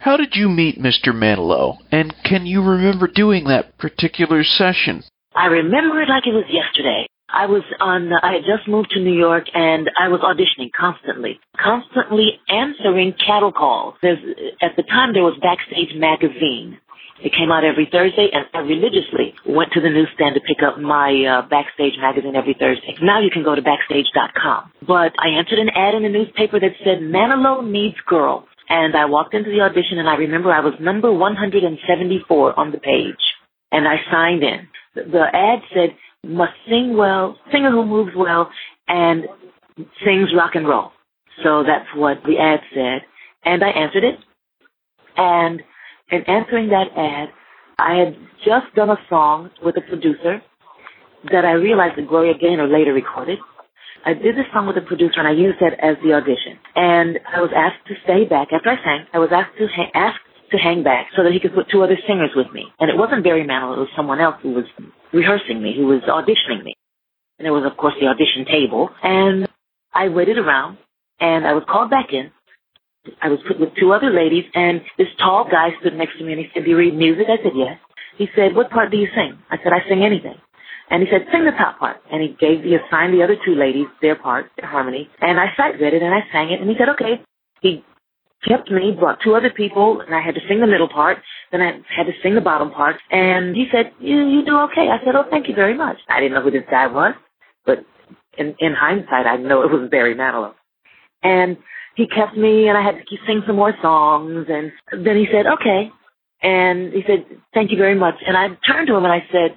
How 0.00 0.16
did 0.16 0.36
you 0.36 0.48
meet 0.48 0.78
Mr. 0.78 1.12
Manilow, 1.12 1.78
and 1.90 2.14
can 2.24 2.46
you 2.46 2.62
remember 2.62 3.08
doing 3.08 3.44
that 3.44 3.76
particular 3.78 4.44
session? 4.44 5.02
I 5.34 5.46
remember 5.46 6.00
it 6.00 6.08
like 6.08 6.26
it 6.26 6.34
was 6.34 6.46
yesterday. 6.48 7.06
I 7.28 7.46
was 7.46 7.62
on, 7.80 8.10
I 8.22 8.34
had 8.34 8.44
just 8.48 8.66
moved 8.68 8.90
to 8.92 9.00
New 9.00 9.12
York 9.12 9.44
and 9.52 9.90
I 10.00 10.08
was 10.08 10.20
auditioning 10.24 10.70
constantly, 10.72 11.38
constantly 11.60 12.40
answering 12.48 13.12
cattle 13.20 13.52
calls. 13.52 13.96
There's, 14.00 14.18
at 14.62 14.76
the 14.76 14.82
time 14.82 15.12
there 15.12 15.24
was 15.24 15.36
Backstage 15.42 15.94
Magazine. 15.94 16.78
It 17.20 17.34
came 17.36 17.52
out 17.52 17.64
every 17.64 17.86
Thursday 17.90 18.30
and 18.32 18.46
I 18.54 18.60
religiously 18.60 19.34
went 19.44 19.72
to 19.72 19.80
the 19.80 19.90
newsstand 19.90 20.36
to 20.36 20.40
pick 20.40 20.64
up 20.64 20.78
my 20.80 21.12
uh, 21.26 21.48
Backstage 21.48 21.98
magazine 22.00 22.34
every 22.34 22.56
Thursday. 22.58 22.96
Now 23.02 23.20
you 23.20 23.28
can 23.30 23.44
go 23.44 23.54
to 23.54 23.60
backstage.com. 23.60 24.72
But 24.86 25.12
I 25.20 25.36
entered 25.36 25.58
an 25.58 25.68
ad 25.74 25.94
in 25.94 26.04
the 26.04 26.08
newspaper 26.08 26.58
that 26.60 26.80
said 26.80 27.04
Manilow 27.04 27.60
needs 27.60 27.96
girls. 28.06 28.48
And 28.68 28.96
I 28.96 29.06
walked 29.06 29.34
into 29.34 29.50
the 29.50 29.60
audition 29.60 29.98
and 29.98 30.08
I 30.08 30.16
remember 30.16 30.52
I 30.52 30.60
was 30.60 30.74
number 30.80 31.12
174 31.12 32.58
on 32.58 32.70
the 32.70 32.78
page. 32.78 33.16
And 33.72 33.86
I 33.86 33.96
signed 34.10 34.42
in. 34.42 34.68
The 34.94 35.24
ad 35.32 35.60
said, 35.74 35.90
must 36.24 36.52
sing 36.68 36.96
well, 36.96 37.36
singer 37.52 37.70
who 37.70 37.84
moves 37.84 38.12
well, 38.16 38.50
and 38.88 39.24
sings 40.04 40.30
rock 40.34 40.54
and 40.54 40.66
roll. 40.66 40.92
So 41.44 41.62
that's 41.62 41.86
what 41.94 42.18
the 42.24 42.38
ad 42.38 42.60
said. 42.74 43.02
And 43.44 43.62
I 43.62 43.68
answered 43.68 44.04
it. 44.04 44.18
And 45.16 45.62
in 46.10 46.22
answering 46.22 46.68
that 46.70 46.88
ad, 46.96 47.28
I 47.78 47.94
had 47.94 48.16
just 48.44 48.74
done 48.74 48.90
a 48.90 48.96
song 49.08 49.50
with 49.62 49.76
a 49.76 49.82
producer 49.82 50.42
that 51.30 51.44
I 51.44 51.52
realized 51.52 51.96
that 51.96 52.08
Gloria 52.08 52.34
Gaynor 52.38 52.66
later 52.66 52.92
recorded. 52.92 53.38
I 54.04 54.14
did 54.14 54.36
this 54.36 54.46
song 54.52 54.66
with 54.66 54.76
a 54.78 54.82
producer 54.82 55.18
and 55.18 55.28
I 55.28 55.32
used 55.32 55.58
that 55.60 55.78
as 55.82 55.96
the 56.04 56.14
audition. 56.14 56.58
And 56.76 57.18
I 57.26 57.40
was 57.40 57.50
asked 57.54 57.86
to 57.88 57.94
stay 58.04 58.24
back 58.24 58.48
after 58.52 58.70
I 58.70 58.76
sang. 58.84 59.06
I 59.12 59.18
was 59.18 59.30
asked 59.32 59.58
to 59.58 59.66
ha- 59.68 59.90
asked 59.94 60.20
to 60.52 60.58
hang 60.58 60.82
back 60.82 61.08
so 61.16 61.22
that 61.24 61.32
he 61.32 61.40
could 61.40 61.54
put 61.54 61.68
two 61.70 61.82
other 61.82 61.98
singers 62.06 62.30
with 62.34 62.52
me. 62.52 62.66
And 62.80 62.90
it 62.90 62.96
wasn't 62.96 63.24
Barry 63.24 63.44
Manilow, 63.46 63.76
it 63.76 63.80
was 63.80 63.88
someone 63.96 64.20
else 64.20 64.36
who 64.42 64.52
was 64.52 64.64
rehearsing 65.12 65.62
me, 65.62 65.74
who 65.76 65.86
was 65.86 66.02
auditioning 66.08 66.64
me. 66.64 66.74
And 67.38 67.46
there 67.46 67.52
was 67.52 67.64
of 67.70 67.76
course 67.76 67.94
the 68.00 68.06
audition 68.06 68.46
table. 68.46 68.90
And 69.02 69.48
I 69.92 70.08
waited 70.08 70.38
around 70.38 70.78
and 71.20 71.46
I 71.46 71.54
was 71.54 71.64
called 71.68 71.90
back 71.90 72.12
in. 72.12 72.30
I 73.22 73.28
was 73.28 73.40
put 73.46 73.60
with 73.60 73.70
two 73.78 73.92
other 73.92 74.10
ladies 74.10 74.44
and 74.54 74.82
this 74.98 75.08
tall 75.18 75.48
guy 75.50 75.70
stood 75.80 75.94
next 75.94 76.18
to 76.18 76.24
me 76.24 76.32
and 76.32 76.40
he 76.40 76.48
said, 76.54 76.64
Do 76.64 76.70
you 76.70 76.76
read 76.76 76.94
music? 76.94 77.26
I 77.28 77.42
said, 77.42 77.52
Yes. 77.54 77.78
He 78.16 78.28
said, 78.36 78.54
What 78.54 78.70
part 78.70 78.90
do 78.90 78.96
you 78.96 79.08
sing? 79.14 79.38
I 79.50 79.58
said, 79.62 79.72
I 79.72 79.88
sing 79.88 80.04
anything. 80.04 80.36
And 80.90 81.02
he 81.02 81.08
said, 81.10 81.26
sing 81.30 81.44
the 81.44 81.52
top 81.52 81.78
part. 81.78 81.98
And 82.10 82.22
he 82.22 82.36
gave, 82.40 82.64
he 82.64 82.74
assigned 82.74 83.12
the 83.12 83.22
other 83.22 83.36
two 83.44 83.54
ladies 83.54 83.86
their 84.00 84.16
part, 84.16 84.50
their 84.56 84.68
harmony. 84.68 85.08
And 85.20 85.38
I 85.38 85.52
sight 85.56 85.80
read 85.80 85.94
it 85.94 86.02
and 86.02 86.14
I 86.14 86.20
sang 86.32 86.50
it. 86.50 86.60
And 86.60 86.70
he 86.70 86.76
said, 86.78 86.88
okay. 86.90 87.20
He 87.60 87.84
kept 88.46 88.70
me, 88.70 88.92
brought 88.98 89.18
two 89.22 89.34
other 89.34 89.50
people, 89.50 90.00
and 90.00 90.14
I 90.14 90.20
had 90.20 90.34
to 90.34 90.40
sing 90.48 90.60
the 90.60 90.66
middle 90.66 90.88
part. 90.88 91.18
Then 91.50 91.60
I 91.60 91.72
had 91.94 92.06
to 92.06 92.12
sing 92.22 92.34
the 92.34 92.40
bottom 92.40 92.70
part. 92.70 92.96
And 93.10 93.54
he 93.54 93.66
said, 93.72 93.92
you, 93.98 94.28
you 94.28 94.44
do 94.44 94.56
okay. 94.70 94.88
I 94.88 95.04
said, 95.04 95.14
oh, 95.14 95.24
thank 95.28 95.48
you 95.48 95.54
very 95.54 95.76
much. 95.76 95.98
I 96.08 96.20
didn't 96.20 96.34
know 96.34 96.42
who 96.42 96.50
this 96.50 96.62
guy 96.70 96.86
was, 96.86 97.14
but 97.66 97.84
in, 98.38 98.54
in 98.60 98.74
hindsight, 98.74 99.26
I 99.26 99.36
know 99.36 99.62
it 99.62 99.70
was 99.70 99.90
Barry 99.90 100.14
Manilow. 100.14 100.54
And 101.22 101.56
he 101.96 102.06
kept 102.06 102.36
me, 102.36 102.68
and 102.68 102.78
I 102.78 102.82
had 102.82 102.92
to 102.92 103.04
keep 103.04 103.18
sing 103.26 103.42
some 103.46 103.56
more 103.56 103.74
songs. 103.82 104.46
And 104.48 104.70
then 105.04 105.16
he 105.16 105.26
said, 105.32 105.46
okay. 105.46 105.90
And 106.40 106.92
he 106.92 107.02
said, 107.06 107.26
thank 107.52 107.72
you 107.72 107.76
very 107.76 107.96
much. 107.96 108.14
And 108.24 108.36
I 108.36 108.48
turned 108.64 108.86
to 108.86 108.94
him 108.94 109.04
and 109.04 109.12
I 109.12 109.26
said, 109.32 109.56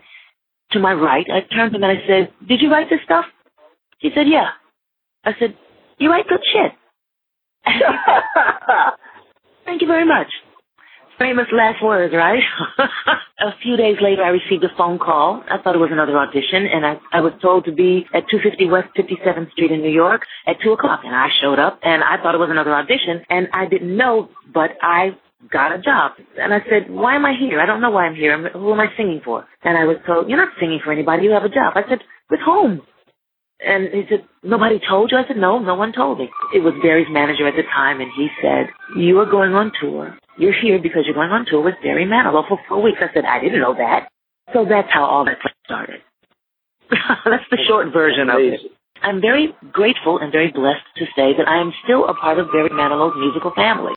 to 0.71 0.79
my 0.79 0.93
right. 0.93 1.25
I 1.31 1.41
turned 1.53 1.71
to 1.71 1.77
him 1.77 1.83
and 1.83 1.97
I 1.97 2.07
said, 2.07 2.33
Did 2.47 2.61
you 2.61 2.71
write 2.71 2.89
this 2.89 2.99
stuff? 3.05 3.25
He 3.99 4.09
said, 4.15 4.27
Yeah. 4.27 4.49
I 5.23 5.33
said, 5.39 5.55
You 5.97 6.09
write 6.09 6.27
good 6.27 6.41
shit. 6.51 6.71
Thank 9.65 9.81
you 9.81 9.87
very 9.87 10.05
much. 10.05 10.27
Famous 11.19 11.45
last 11.53 11.83
words, 11.83 12.13
right? 12.15 12.41
a 13.39 13.51
few 13.61 13.77
days 13.77 13.97
later, 14.01 14.23
I 14.23 14.29
received 14.29 14.63
a 14.63 14.75
phone 14.75 14.97
call. 14.97 15.43
I 15.47 15.61
thought 15.61 15.75
it 15.75 15.79
was 15.79 15.91
another 15.91 16.17
audition, 16.17 16.65
and 16.65 16.83
I, 16.83 16.97
I 17.13 17.21
was 17.21 17.33
told 17.43 17.65
to 17.65 17.71
be 17.71 18.07
at 18.11 18.23
250 18.31 18.65
West 18.67 18.87
57th 18.97 19.51
Street 19.51 19.69
in 19.71 19.81
New 19.81 19.91
York 19.91 20.23
at 20.47 20.55
2 20.63 20.71
o'clock. 20.71 21.01
And 21.03 21.13
I 21.13 21.27
showed 21.39 21.59
up, 21.59 21.79
and 21.83 22.03
I 22.03 22.17
thought 22.17 22.33
it 22.33 22.39
was 22.39 22.49
another 22.49 22.73
audition, 22.73 23.21
and 23.29 23.49
I 23.53 23.67
didn't 23.67 23.95
know, 23.95 24.29
but 24.51 24.71
I 24.81 25.15
got 25.49 25.71
a 25.71 25.79
job. 25.79 26.13
And 26.39 26.53
I 26.53 26.59
said, 26.69 26.89
why 26.89 27.15
am 27.15 27.25
I 27.25 27.33
here? 27.39 27.59
I 27.59 27.65
don't 27.65 27.81
know 27.81 27.91
why 27.91 28.05
I'm 28.05 28.15
here. 28.15 28.49
Who 28.49 28.73
am 28.73 28.79
I 28.79 28.87
singing 28.97 29.21
for? 29.23 29.47
And 29.63 29.77
I 29.77 29.85
was 29.85 29.97
told, 30.05 30.29
you're 30.29 30.37
not 30.37 30.53
singing 30.59 30.79
for 30.83 30.91
anybody. 30.91 31.23
You 31.23 31.31
have 31.31 31.43
a 31.43 31.49
job. 31.49 31.73
I 31.75 31.83
said, 31.89 31.99
with 32.29 32.39
whom? 32.45 32.81
And 33.63 33.89
he 33.93 34.03
said, 34.09 34.25
nobody 34.43 34.79
told 34.87 35.11
you? 35.11 35.17
I 35.17 35.27
said, 35.27 35.37
no, 35.37 35.59
no 35.59 35.75
one 35.75 35.93
told 35.93 36.19
me. 36.19 36.29
It 36.53 36.59
was 36.59 36.73
Barry's 36.81 37.07
manager 37.11 37.47
at 37.47 37.55
the 37.55 37.63
time, 37.63 38.01
and 38.01 38.11
he 38.15 38.27
said, 38.41 38.67
you 38.97 39.19
are 39.19 39.29
going 39.29 39.53
on 39.53 39.71
tour. 39.79 40.17
You're 40.37 40.59
here 40.59 40.79
because 40.81 41.03
you're 41.05 41.13
going 41.15 41.29
on 41.29 41.45
tour 41.45 41.61
with 41.61 41.75
Barry 41.83 42.05
Manilow 42.05 42.47
for 42.47 42.59
four 42.67 42.81
weeks. 42.81 42.97
I 43.01 43.13
said, 43.13 43.25
I 43.25 43.39
didn't 43.39 43.61
know 43.61 43.75
that. 43.75 44.09
So 44.53 44.65
that's 44.67 44.91
how 44.91 45.05
all 45.05 45.25
that 45.25 45.37
started. 45.65 46.01
that's 46.89 47.43
the 47.51 47.59
short 47.67 47.93
version 47.93 48.29
of 48.29 48.39
it. 48.39 48.59
I'm 49.03 49.21
very 49.21 49.55
grateful 49.71 50.19
and 50.19 50.31
very 50.31 50.51
blessed 50.51 50.85
to 50.97 51.05
say 51.15 51.33
that 51.37 51.47
I 51.47 51.59
am 51.61 51.71
still 51.83 52.07
a 52.07 52.13
part 52.13 52.39
of 52.39 52.51
Barry 52.51 52.69
Manilow's 52.69 53.15
musical 53.17 53.51
family. 53.55 53.93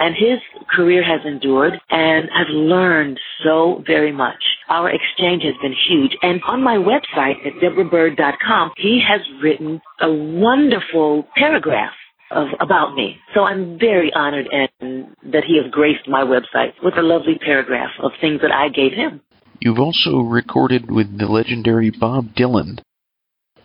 And 0.00 0.14
his 0.14 0.40
career 0.74 1.04
has 1.04 1.20
endured, 1.26 1.74
and 1.90 2.30
I've 2.34 2.48
learned 2.48 3.20
so 3.44 3.84
very 3.86 4.12
much. 4.12 4.42
Our 4.68 4.90
exchange 4.90 5.42
has 5.42 5.54
been 5.60 5.74
huge. 5.88 6.16
And 6.22 6.40
on 6.48 6.62
my 6.62 6.76
website 6.76 7.46
at 7.46 7.52
debrabyrd.com, 7.62 8.72
he 8.78 9.02
has 9.06 9.20
written 9.42 9.80
a 10.00 10.10
wonderful 10.10 11.28
paragraph 11.36 11.92
of 12.30 12.48
about 12.60 12.94
me. 12.94 13.16
So 13.34 13.42
I'm 13.42 13.78
very 13.78 14.10
honored 14.14 14.48
and 14.80 15.08
that 15.32 15.44
he 15.44 15.60
has 15.62 15.70
graced 15.70 16.08
my 16.08 16.22
website 16.22 16.72
with 16.82 16.94
a 16.96 17.02
lovely 17.02 17.38
paragraph 17.44 17.90
of 18.02 18.12
things 18.20 18.40
that 18.40 18.52
I 18.52 18.68
gave 18.68 18.92
him. 18.92 19.20
You've 19.60 19.78
also 19.78 20.20
recorded 20.20 20.90
with 20.90 21.18
the 21.18 21.26
legendary 21.26 21.90
Bob 21.90 22.34
Dylan. 22.34 22.80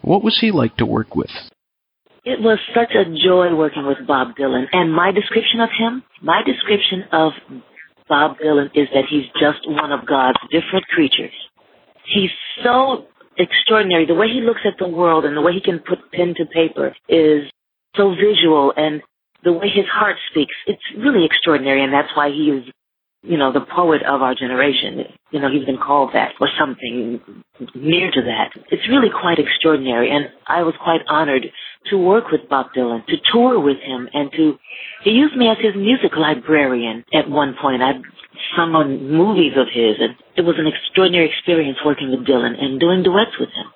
What 0.02 0.24
was 0.24 0.38
he 0.42 0.52
like 0.52 0.76
to 0.78 0.86
work 0.86 1.16
with? 1.16 1.32
It 2.26 2.42
was 2.42 2.58
such 2.74 2.92
a 2.96 3.06
joy 3.06 3.54
working 3.56 3.86
with 3.86 4.02
Bob 4.08 4.36
Dylan. 4.36 4.66
And 4.74 4.92
my 4.92 5.12
description 5.12 5.62
of 5.62 5.70
him, 5.78 6.04
my 6.24 6.42
description 6.44 7.04
of 7.12 7.34
Bob 8.10 8.38
Dylan 8.44 8.74
is 8.74 8.88
that 8.94 9.06
he's 9.10 9.30
just 9.40 9.62
one 9.68 9.92
of 9.92 10.08
God's 10.08 10.40
different 10.50 10.86
creatures. 10.88 11.34
He's 12.04 12.32
so 12.64 13.06
extraordinary. 13.38 14.08
The 14.08 14.16
way 14.16 14.28
he 14.28 14.42
looks 14.42 14.62
at 14.66 14.74
the 14.80 14.88
world 14.88 15.26
and 15.26 15.38
the 15.38 15.42
way 15.42 15.54
he 15.54 15.62
can 15.62 15.80
put 15.80 16.12
pen 16.12 16.34
to 16.38 16.46
paper 16.46 16.96
is 17.08 17.46
so 17.96 18.16
visual 18.16 18.74
and 18.76 19.02
the 19.44 19.54
way 19.54 19.70
his 19.70 19.86
heart 19.86 20.18
speaks, 20.32 20.56
it's 20.66 20.82
really 20.98 21.26
extraordinary 21.26 21.84
and 21.84 21.94
that's 21.94 22.10
why 22.16 22.30
he 22.30 22.50
is 22.50 22.66
you 23.26 23.38
know, 23.38 23.52
the 23.52 23.66
poet 23.76 24.02
of 24.08 24.22
our 24.22 24.36
generation. 24.36 25.04
You 25.32 25.40
know, 25.40 25.50
he's 25.52 25.66
been 25.66 25.82
called 25.82 26.12
that 26.14 26.34
or 26.40 26.48
something 26.60 27.20
near 27.74 28.12
to 28.12 28.22
that. 28.22 28.52
It's 28.70 28.88
really 28.88 29.10
quite 29.10 29.40
extraordinary. 29.40 30.12
And 30.12 30.30
I 30.48 30.64
was 30.64 30.76
quite 30.82 31.02
honored 31.10 31.48
to 31.90 31.98
work 31.98 32.32
with 32.32 32.50
Bob 32.50 32.68
Dylan, 32.76 33.06
to 33.08 33.16
tour 33.32 33.60
with 33.60 33.78
him, 33.78 34.10
and 34.14 34.32
to, 34.32 34.58
he 35.04 35.12
used 35.12 35.36
me 35.36 35.50
as 35.50 35.58
his 35.62 35.76
music 35.76 36.12
librarian 36.18 37.04
at 37.14 37.30
one 37.30 37.56
point. 37.62 37.82
I'd 37.82 38.02
sung 38.56 38.76
on 38.76 39.12
movies 39.12 39.54
of 39.58 39.68
his, 39.72 39.98
and 40.00 40.16
it 40.36 40.42
was 40.42 40.56
an 40.58 40.68
extraordinary 40.68 41.30
experience 41.30 41.78
working 41.86 42.12
with 42.12 42.28
Dylan 42.28 42.62
and 42.62 42.80
doing 42.80 43.04
duets 43.04 43.38
with 43.40 43.50
him. 43.50 43.72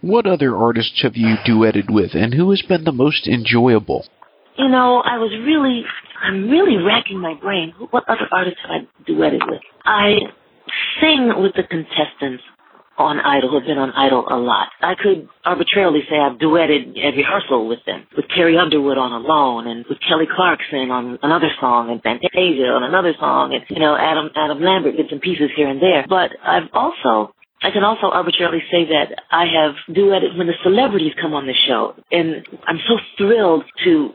What 0.00 0.26
other 0.26 0.56
artists 0.56 1.00
have 1.02 1.16
you 1.16 1.36
duetted 1.46 1.90
with, 1.90 2.14
and 2.14 2.34
who 2.34 2.50
has 2.50 2.62
been 2.62 2.84
the 2.84 2.92
most 2.92 3.26
enjoyable? 3.26 4.06
You 4.56 4.68
know, 4.68 5.02
I 5.04 5.18
was 5.18 5.32
really, 5.44 5.82
I'm 6.22 6.48
really 6.48 6.76
racking 6.76 7.18
my 7.18 7.34
brain. 7.34 7.74
What 7.90 8.04
other 8.08 8.28
artists 8.30 8.60
have 8.62 8.82
I 8.82 9.10
duetted 9.10 9.48
with? 9.48 9.60
I 9.84 10.16
sing 11.00 11.32
with 11.38 11.52
the 11.54 11.64
contestants 11.64 12.42
on 12.96 13.18
Idol, 13.18 13.58
have 13.58 13.66
been 13.66 13.78
on 13.78 13.90
Idol 13.92 14.26
a 14.28 14.36
lot. 14.36 14.68
I 14.80 14.94
could 14.94 15.28
arbitrarily 15.44 16.00
say 16.08 16.16
I've 16.16 16.38
duetted 16.38 16.96
at 16.98 17.14
rehearsal 17.16 17.68
with 17.68 17.80
them, 17.86 18.06
with 18.16 18.26
Carrie 18.34 18.58
Underwood 18.58 18.98
on 18.98 19.12
Alone, 19.12 19.66
and 19.66 19.84
with 19.88 19.98
Kelly 20.06 20.26
Clarkson 20.30 20.90
on 20.90 21.18
another 21.22 21.50
song, 21.60 21.90
and 21.90 22.02
Fantasia 22.02 22.70
on 22.70 22.84
another 22.84 23.14
song, 23.18 23.54
and, 23.54 23.64
you 23.68 23.80
know, 23.80 23.96
Adam, 23.96 24.30
Adam 24.36 24.60
Lambert 24.62 24.96
did 24.96 25.06
some 25.10 25.20
pieces 25.20 25.50
here 25.56 25.68
and 25.68 25.82
there. 25.82 26.04
But 26.08 26.30
I've 26.42 26.68
also 26.72 27.34
I 27.62 27.70
can 27.70 27.82
also 27.82 28.08
arbitrarily 28.12 28.62
say 28.70 28.84
that 28.92 29.24
I 29.30 29.46
have 29.46 29.74
duetted 29.88 30.36
when 30.36 30.46
the 30.46 30.58
celebrities 30.62 31.12
come 31.18 31.32
on 31.32 31.46
the 31.46 31.54
show, 31.66 31.94
and 32.12 32.46
I'm 32.66 32.78
so 32.86 32.98
thrilled 33.16 33.64
to 33.84 34.10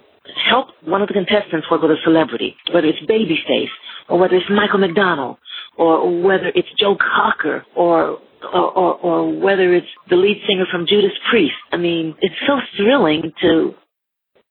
help 0.47 0.67
one 0.85 1.01
of 1.01 1.07
the 1.07 1.15
contestants 1.15 1.65
work 1.71 1.81
with 1.81 1.89
a 1.89 1.97
celebrity, 2.03 2.55
whether 2.71 2.87
it's 2.87 2.99
Babyface 3.09 3.73
or 4.07 4.19
whether 4.19 4.35
it's 4.35 4.45
Michael 4.49 4.79
McDonald 4.79 5.37
or 5.77 6.21
whether 6.21 6.51
it's 6.53 6.67
Joe 6.79 6.95
Cocker 6.95 7.65
or 7.75 8.19
or, 8.43 8.71
or, 8.71 8.93
or 8.97 9.39
whether 9.39 9.73
it's 9.73 9.87
the 10.09 10.15
lead 10.15 10.41
singer 10.47 10.65
from 10.71 10.85
Judas 10.87 11.11
Priest. 11.29 11.55
I 11.71 11.77
mean, 11.77 12.15
it's 12.21 12.35
so 12.47 12.59
thrilling 12.77 13.31
to 13.41 13.75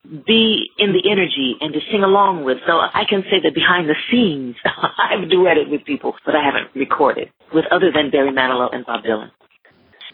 be 0.05 0.71
in 0.79 0.93
the 0.93 1.11
energy 1.11 1.57
and 1.61 1.73
to 1.73 1.81
sing 1.91 2.03
along 2.03 2.45
with. 2.45 2.59
So 2.67 2.73
I 2.73 3.05
can 3.09 3.23
say 3.31 3.41
that 3.43 3.55
behind 3.55 3.89
the 3.89 3.97
scenes, 4.11 4.57
I've 4.65 5.29
duetted 5.29 5.71
with 5.71 5.85
people, 5.85 6.15
but 6.25 6.35
I 6.35 6.45
haven't 6.45 6.75
recorded 6.75 7.31
with 7.53 7.65
other 7.71 7.91
than 7.95 8.11
Barry 8.11 8.33
Manilow 8.33 8.69
and 8.73 8.87
Bob 8.87 9.05
Dylan. 9.05 9.31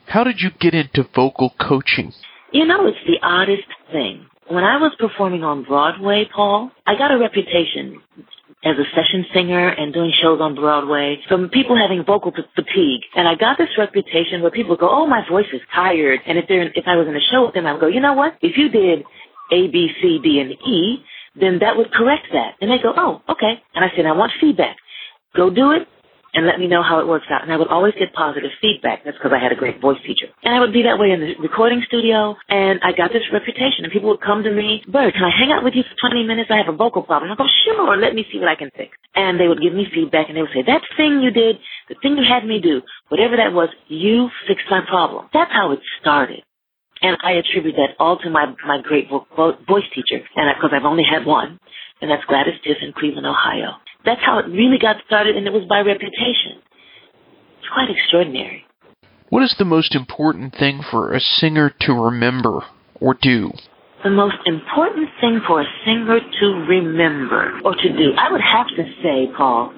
How 0.07 0.25
did 0.25 0.41
you 0.41 0.51
get 0.61 0.75
into 0.75 1.09
vocal 1.15 1.55
coaching? 1.61 2.13
You 2.53 2.67
know, 2.67 2.87
it's 2.87 2.99
the 3.07 3.19
oddest 3.23 3.69
thing. 3.91 4.27
When 4.49 4.63
I 4.63 4.77
was 4.77 4.93
performing 4.99 5.43
on 5.43 5.65
Broadway, 5.65 6.29
Paul, 6.35 6.71
I 6.87 6.99
got 6.99 7.11
a 7.11 7.19
reputation 7.19 8.03
as 8.65 8.77
a 8.79 8.85
session 8.95 9.27
singer 9.35 9.69
and 9.69 9.93
doing 9.93 10.13
shows 10.23 10.41
on 10.41 10.55
Broadway 10.55 11.19
from 11.29 11.51
people 11.51 11.77
having 11.77 12.05
vocal 12.05 12.33
fatigue. 12.33 13.03
And 13.15 13.29
I 13.29 13.35
got 13.35 13.59
this 13.59 13.69
reputation 13.77 14.41
where 14.41 14.51
people 14.51 14.77
go, 14.77 14.89
oh, 14.91 15.07
my 15.07 15.23
voice 15.29 15.47
is 15.53 15.61
tired. 15.75 16.21
And 16.27 16.39
if 16.39 16.47
they're, 16.49 16.63
if 16.75 16.85
I 16.87 16.97
was 16.97 17.07
in 17.07 17.15
a 17.15 17.21
show 17.31 17.45
with 17.45 17.55
them, 17.55 17.67
I 17.67 17.73
would 17.73 17.81
go, 17.81 17.89
you 17.89 18.01
know 18.01 18.15
what? 18.15 18.37
If 18.41 18.57
you 18.57 18.71
did 18.71 19.05
A, 19.53 19.69
B, 19.69 19.91
C, 20.01 20.19
D, 20.23 20.41
and 20.41 20.53
E, 20.53 21.05
then 21.39 21.59
that 21.61 21.77
would 21.77 21.93
correct 21.93 22.29
that. 22.33 22.55
And 22.61 22.71
they 22.71 22.79
go, 22.79 22.95
oh, 22.97 23.23
okay. 23.29 23.61
And 23.75 23.85
I 23.85 23.89
said, 23.95 24.07
I 24.07 24.13
want 24.13 24.33
feedback. 24.41 24.77
Go 25.37 25.51
do 25.51 25.73
it 25.73 25.87
and 26.35 26.47
let 26.47 26.59
me 26.61 26.69
know 26.69 26.83
how 26.83 27.01
it 27.01 27.07
works 27.09 27.27
out. 27.31 27.43
And 27.43 27.53
I 27.53 27.57
would 27.57 27.69
always 27.69 27.95
get 27.99 28.13
positive 28.15 28.51
feedback. 28.61 29.05
That's 29.05 29.17
because 29.17 29.33
I 29.35 29.43
had 29.43 29.53
a 29.53 29.57
great 29.57 29.81
voice 29.81 29.99
teacher. 30.07 30.29
And 30.45 30.55
I 30.55 30.61
would 30.61 30.73
be 30.73 30.83
that 30.85 30.99
way 30.99 31.13
in 31.13 31.21
the 31.21 31.35
recording 31.41 31.83
studio, 31.89 32.37
and 32.49 32.81
I 32.83 32.93
got 32.93 33.13
this 33.13 33.23
reputation. 33.33 33.85
And 33.85 33.93
people 33.93 34.11
would 34.11 34.21
come 34.23 34.43
to 34.45 34.53
me, 34.53 34.83
Byrd, 34.89 35.15
can 35.15 35.25
I 35.25 35.31
hang 35.31 35.53
out 35.53 35.65
with 35.65 35.75
you 35.75 35.85
for 35.85 36.11
20 36.11 36.27
minutes? 36.27 36.51
I 36.53 36.59
have 36.59 36.69
a 36.73 36.77
vocal 36.77 37.03
problem. 37.03 37.31
I 37.33 37.37
go, 37.37 37.45
oh, 37.45 37.55
sure, 37.65 37.97
let 37.97 38.15
me 38.15 38.27
see 38.33 38.39
what 38.41 38.49
I 38.49 38.57
can 38.57 38.71
fix. 38.77 38.97
And 39.15 39.41
they 39.41 39.49
would 39.49 39.63
give 39.63 39.75
me 39.75 39.87
feedback, 39.95 40.29
and 40.29 40.37
they 40.37 40.43
would 40.43 40.53
say, 40.55 40.63
that 40.67 40.83
thing 40.97 41.23
you 41.23 41.31
did, 41.31 41.59
the 41.89 41.97
thing 42.03 42.17
you 42.19 42.25
had 42.29 42.45
me 42.47 42.61
do, 42.61 42.83
whatever 43.09 43.37
that 43.37 43.53
was, 43.53 43.71
you 43.89 44.31
fixed 44.49 44.67
my 44.71 44.83
problem. 44.89 45.29
That's 45.33 45.53
how 45.53 45.73
it 45.73 45.81
started. 46.01 46.43
And 47.03 47.17
I 47.23 47.33
attribute 47.33 47.77
that 47.77 47.97
all 48.01 48.19
to 48.19 48.31
my, 48.31 48.47
my 48.67 48.81
great 48.83 49.09
vo- 49.11 49.27
vo- 49.37 49.59
voice 49.69 49.85
teacher, 49.95 50.25
and 50.37 50.55
because 50.57 50.71
I've 50.75 50.87
only 50.87 51.05
had 51.05 51.27
one, 51.27 51.61
and 52.01 52.11
that's 52.11 52.25
Gladys 52.27 52.55
Tiff 52.65 52.79
in 52.83 52.93
Cleveland, 52.93 53.27
Ohio. 53.27 53.77
That's 54.05 54.21
how 54.25 54.39
it 54.39 54.47
really 54.47 54.79
got 54.81 54.97
started, 55.07 55.37
and 55.37 55.47
it 55.47 55.53
was 55.53 55.65
by 55.69 55.81
reputation. 55.81 56.61
It's 57.59 57.73
quite 57.73 57.89
extraordinary. 57.91 58.65
What 59.31 59.43
is 59.43 59.55
the 59.59 59.65
most 59.65 59.95
important 59.95 60.55
thing 60.55 60.83
for 60.91 61.15
a 61.15 61.21
singer 61.21 61.73
to 61.81 61.93
remember 61.93 62.63
or 63.01 63.17
do? 63.21 63.51
The 64.05 64.11
most 64.11 64.37
important 64.45 65.09
thing 65.21 65.41
for 65.47 65.63
a 65.63 65.65
singer 65.85 66.21
to 66.21 66.47
remember 66.69 67.59
or 67.65 67.75
to 67.75 67.89
do, 67.89 68.13
I 68.19 68.31
would 68.31 68.43
have 68.43 68.69
to 68.77 68.85
say, 69.03 69.33
Paul, 69.35 69.73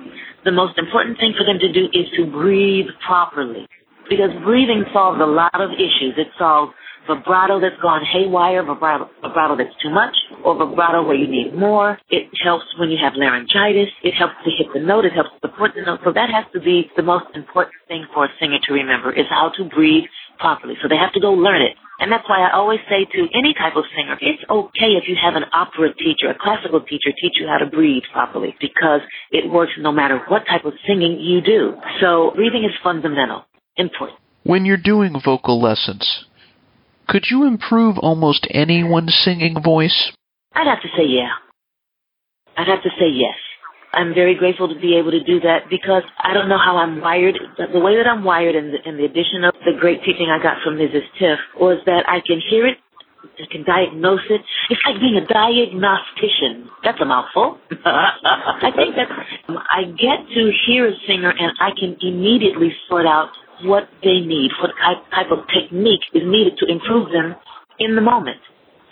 the 0.45 0.51
most 0.51 0.77
important 0.79 1.19
thing 1.19 1.35
for 1.39 1.45
them 1.47 1.59
to 1.61 1.73
do 1.73 1.87
is 1.95 2.07
to 2.17 2.27
breathe 2.27 2.87
properly. 3.07 3.67
Because 4.11 4.31
breathing 4.45 4.85
solves 4.93 5.21
a 5.21 5.27
lot 5.27 5.61
of 5.61 5.71
issues. 5.73 6.15
It 6.17 6.29
solves 6.39 6.73
vibrato 7.07 7.61
that's 7.61 7.81
gone 7.81 8.05
haywire, 8.05 8.63
vibrato, 8.63 9.09
vibrato 9.23 9.57
that's 9.57 9.75
too 9.83 9.91
much, 9.91 10.15
or 10.45 10.57
vibrato 10.57 11.07
where 11.07 11.17
you 11.17 11.27
need 11.27 11.55
more. 11.55 11.99
It 12.11 12.29
helps 12.43 12.67
when 12.79 12.91
you 12.91 12.99
have 13.01 13.15
laryngitis. 13.17 13.89
It 14.03 14.15
helps 14.15 14.35
to 14.45 14.51
hit 14.51 14.69
the 14.75 14.81
note. 14.81 15.05
It 15.05 15.13
helps 15.13 15.31
support 15.41 15.73
the 15.75 15.83
note. 15.83 16.01
So 16.05 16.13
that 16.13 16.31
has 16.31 16.45
to 16.53 16.61
be 16.61 16.91
the 16.97 17.03
most 17.03 17.27
important 17.35 17.77
thing 17.89 18.07
for 18.13 18.25
a 18.27 18.29
singer 18.41 18.59
to 18.67 18.73
remember 18.75 19.13
is 19.13 19.27
how 19.31 19.53
to 19.57 19.65
breathe 19.65 20.05
properly. 20.39 20.75
So 20.83 20.89
they 20.89 20.97
have 20.97 21.13
to 21.15 21.21
go 21.21 21.33
learn 21.33 21.63
it. 21.63 21.77
And 21.99 22.13
that's 22.13 22.29
why 22.29 22.47
I 22.47 22.53
always 22.53 22.81
say 22.91 23.07
to 23.07 23.21
any 23.33 23.55
type 23.55 23.75
of 23.75 23.85
singer, 23.97 24.19
it's 24.21 24.43
okay 24.51 25.01
if 25.01 25.09
you 25.09 25.17
have 25.17 25.35
an 25.35 25.45
opera 25.53 25.95
teacher, 25.95 26.29
a 26.29 26.37
classical 26.39 26.81
teacher 26.81 27.11
teach 27.19 27.41
you 27.41 27.47
how 27.49 27.57
to 27.57 27.67
breathe 27.67 28.03
properly 28.13 28.55
because 28.61 29.01
it 29.31 29.51
works 29.51 29.73
no 29.79 29.93
matter 29.93 30.21
what 30.29 30.47
type 30.47 30.67
of 30.67 30.75
singing 30.87 31.19
you 31.19 31.41
do. 31.41 31.73
So 32.01 32.33
breathing 32.37 32.65
is 32.65 32.73
fundamental, 32.83 33.47
important. 33.77 34.19
When 34.43 34.67
you're 34.67 34.77
doing 34.77 35.19
vocal 35.25 35.61
lessons, 35.61 36.27
could 37.09 37.27
you 37.31 37.47
improve 37.47 37.99
almost 37.99 38.47
anyone's 38.51 39.15
singing 39.25 39.63
voice? 39.63 40.13
I'd 40.55 40.67
have 40.67 40.83
to 40.83 40.89
say 40.97 41.05
yeah. 41.07 41.31
I'd 42.57 42.69
have 42.69 42.83
to 42.83 42.91
say 42.99 43.09
yes. 43.13 43.37
I'm 43.93 44.13
very 44.13 44.35
grateful 44.35 44.69
to 44.69 44.79
be 44.79 44.97
able 44.97 45.11
to 45.11 45.23
do 45.25 45.41
that 45.41 45.71
because 45.71 46.03
I 46.21 46.35
don't 46.35 46.49
know 46.49 46.59
how 46.59 46.77
I'm 46.77 47.01
wired. 47.01 47.39
The 47.57 47.81
way 47.81 47.97
that 47.97 48.07
I'm 48.07 48.25
wired 48.25 48.55
and 48.55 48.73
the, 48.73 48.79
and 48.85 48.99
the 48.99 49.05
addition 49.05 49.45
of 49.45 49.55
the 49.65 49.73
great 49.79 50.05
teaching 50.05 50.29
I 50.29 50.43
got 50.43 50.61
from 50.63 50.77
Mrs. 50.77 51.05
Tiff 51.19 51.39
was 51.59 51.79
that 51.87 52.05
I 52.07 52.21
can 52.21 52.41
hear 52.51 52.67
it, 52.67 52.77
I 53.25 53.47
can 53.51 53.65
diagnose 53.65 54.21
it. 54.29 54.41
It's 54.71 54.81
like 54.85 55.01
being 55.01 55.17
a 55.17 55.27
diagnostician. 55.27 56.69
That's 56.85 57.01
a 57.01 57.05
mouthful. 57.05 57.59
I 57.85 58.71
think 58.77 58.97
that 58.97 59.09
I 59.49 59.85
get 59.97 60.29
to 60.35 60.53
hear 60.67 60.89
a 60.89 60.93
singer 61.07 61.31
and 61.31 61.53
I 61.61 61.71
can 61.79 61.97
immediately 62.01 62.77
sort 62.89 63.07
out 63.07 63.31
what 63.63 63.89
they 64.03 64.21
need, 64.21 64.51
what 64.61 64.71
type 65.15 65.31
of 65.31 65.47
technique 65.49 66.03
is 66.15 66.23
needed 66.25 66.59
to 66.59 66.67
improve 66.67 67.11
them 67.13 67.35
in 67.79 67.95
the 67.95 68.01
moment, 68.01 68.39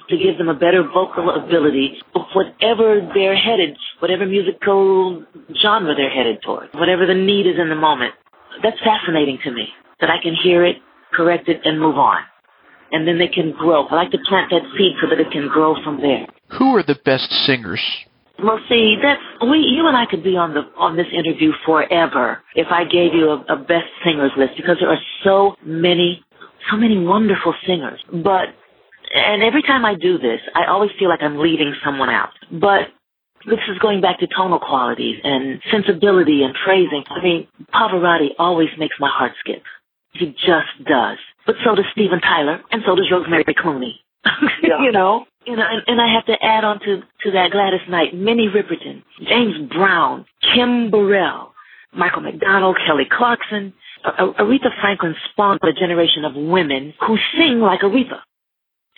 to 0.08 0.16
give 0.16 0.38
them 0.38 0.48
a 0.48 0.54
better 0.54 0.82
vocal 0.82 1.30
ability 1.30 2.02
of 2.14 2.22
whatever 2.34 3.00
they're 3.14 3.36
headed, 3.36 3.76
whatever 4.00 4.26
musical 4.26 5.24
genre 5.60 5.94
they're 5.94 6.10
headed 6.10 6.42
toward, 6.42 6.68
whatever 6.74 7.06
the 7.06 7.14
need 7.14 7.46
is 7.46 7.58
in 7.58 7.68
the 7.68 7.74
moment. 7.74 8.14
That's 8.62 8.78
fascinating 8.84 9.38
to 9.44 9.50
me, 9.50 9.68
that 10.00 10.10
I 10.10 10.22
can 10.22 10.34
hear 10.34 10.64
it, 10.64 10.76
correct 11.12 11.48
it, 11.48 11.60
and 11.64 11.80
move 11.80 11.96
on. 11.96 12.22
And 12.92 13.08
then 13.08 13.18
they 13.18 13.28
can 13.28 13.52
grow. 13.52 13.86
I 13.86 13.94
like 13.94 14.10
to 14.12 14.18
plant 14.28 14.50
that 14.50 14.62
seed 14.76 14.92
so 15.00 15.08
that 15.08 15.18
it 15.18 15.32
can 15.32 15.48
grow 15.48 15.74
from 15.82 16.00
there. 16.00 16.26
Who 16.58 16.76
are 16.76 16.82
the 16.82 16.98
best 17.04 17.30
singers? 17.46 17.80
Well, 18.42 18.58
see, 18.68 18.96
that's 19.00 19.22
we. 19.42 19.58
You 19.58 19.86
and 19.86 19.96
I 19.96 20.06
could 20.06 20.24
be 20.24 20.36
on 20.36 20.54
the 20.54 20.62
on 20.76 20.96
this 20.96 21.06
interview 21.12 21.52
forever 21.64 22.42
if 22.56 22.66
I 22.70 22.84
gave 22.84 23.14
you 23.14 23.30
a, 23.30 23.44
a 23.54 23.56
best 23.56 23.86
singers 24.04 24.32
list 24.36 24.54
because 24.56 24.76
there 24.80 24.90
are 24.90 25.00
so 25.22 25.54
many, 25.64 26.24
so 26.70 26.76
many 26.76 26.98
wonderful 26.98 27.54
singers. 27.66 28.02
But 28.12 28.48
and 29.14 29.42
every 29.42 29.62
time 29.62 29.84
I 29.84 29.94
do 29.94 30.18
this, 30.18 30.40
I 30.54 30.66
always 30.66 30.90
feel 30.98 31.08
like 31.08 31.22
I'm 31.22 31.38
leaving 31.38 31.74
someone 31.84 32.10
out. 32.10 32.30
But 32.50 32.88
this 33.46 33.60
is 33.68 33.78
going 33.78 34.00
back 34.00 34.18
to 34.18 34.26
tonal 34.26 34.58
qualities 34.58 35.20
and 35.22 35.60
sensibility 35.70 36.42
and 36.42 36.54
phrasing. 36.64 37.04
I 37.10 37.22
mean, 37.22 37.46
Pavarotti 37.72 38.30
always 38.38 38.68
makes 38.78 38.96
my 38.98 39.08
heart 39.08 39.32
skip. 39.40 39.62
He 40.12 40.26
just 40.26 40.74
does. 40.84 41.18
But 41.46 41.56
so 41.64 41.74
does 41.74 41.84
Steven 41.92 42.20
Tyler, 42.20 42.62
and 42.70 42.82
so 42.86 42.94
does 42.94 43.10
Rosemary 43.10 43.44
Clooney. 43.44 43.94
Yeah. 44.62 44.82
you 44.82 44.92
know, 44.92 45.26
you 45.46 45.56
know, 45.56 45.64
and, 45.68 45.82
and 45.86 46.00
I 46.00 46.12
have 46.14 46.26
to 46.26 46.36
add 46.42 46.64
on 46.64 46.80
to 46.80 47.00
to 47.24 47.30
that 47.32 47.50
Gladys 47.52 47.88
Knight, 47.88 48.14
Minnie 48.14 48.48
Riperton, 48.48 49.02
James 49.26 49.70
Brown, 49.70 50.26
Kim 50.54 50.90
Burrell, 50.90 51.52
Michael 51.92 52.22
McDonald, 52.22 52.76
Kelly 52.86 53.06
Clarkson. 53.10 53.72
Aretha 54.04 54.68
Franklin 54.82 55.14
spawned 55.30 55.60
a 55.62 55.72
generation 55.72 56.26
of 56.26 56.34
women 56.36 56.92
who 57.06 57.16
sing 57.38 57.60
like 57.60 57.80
Aretha. 57.80 58.20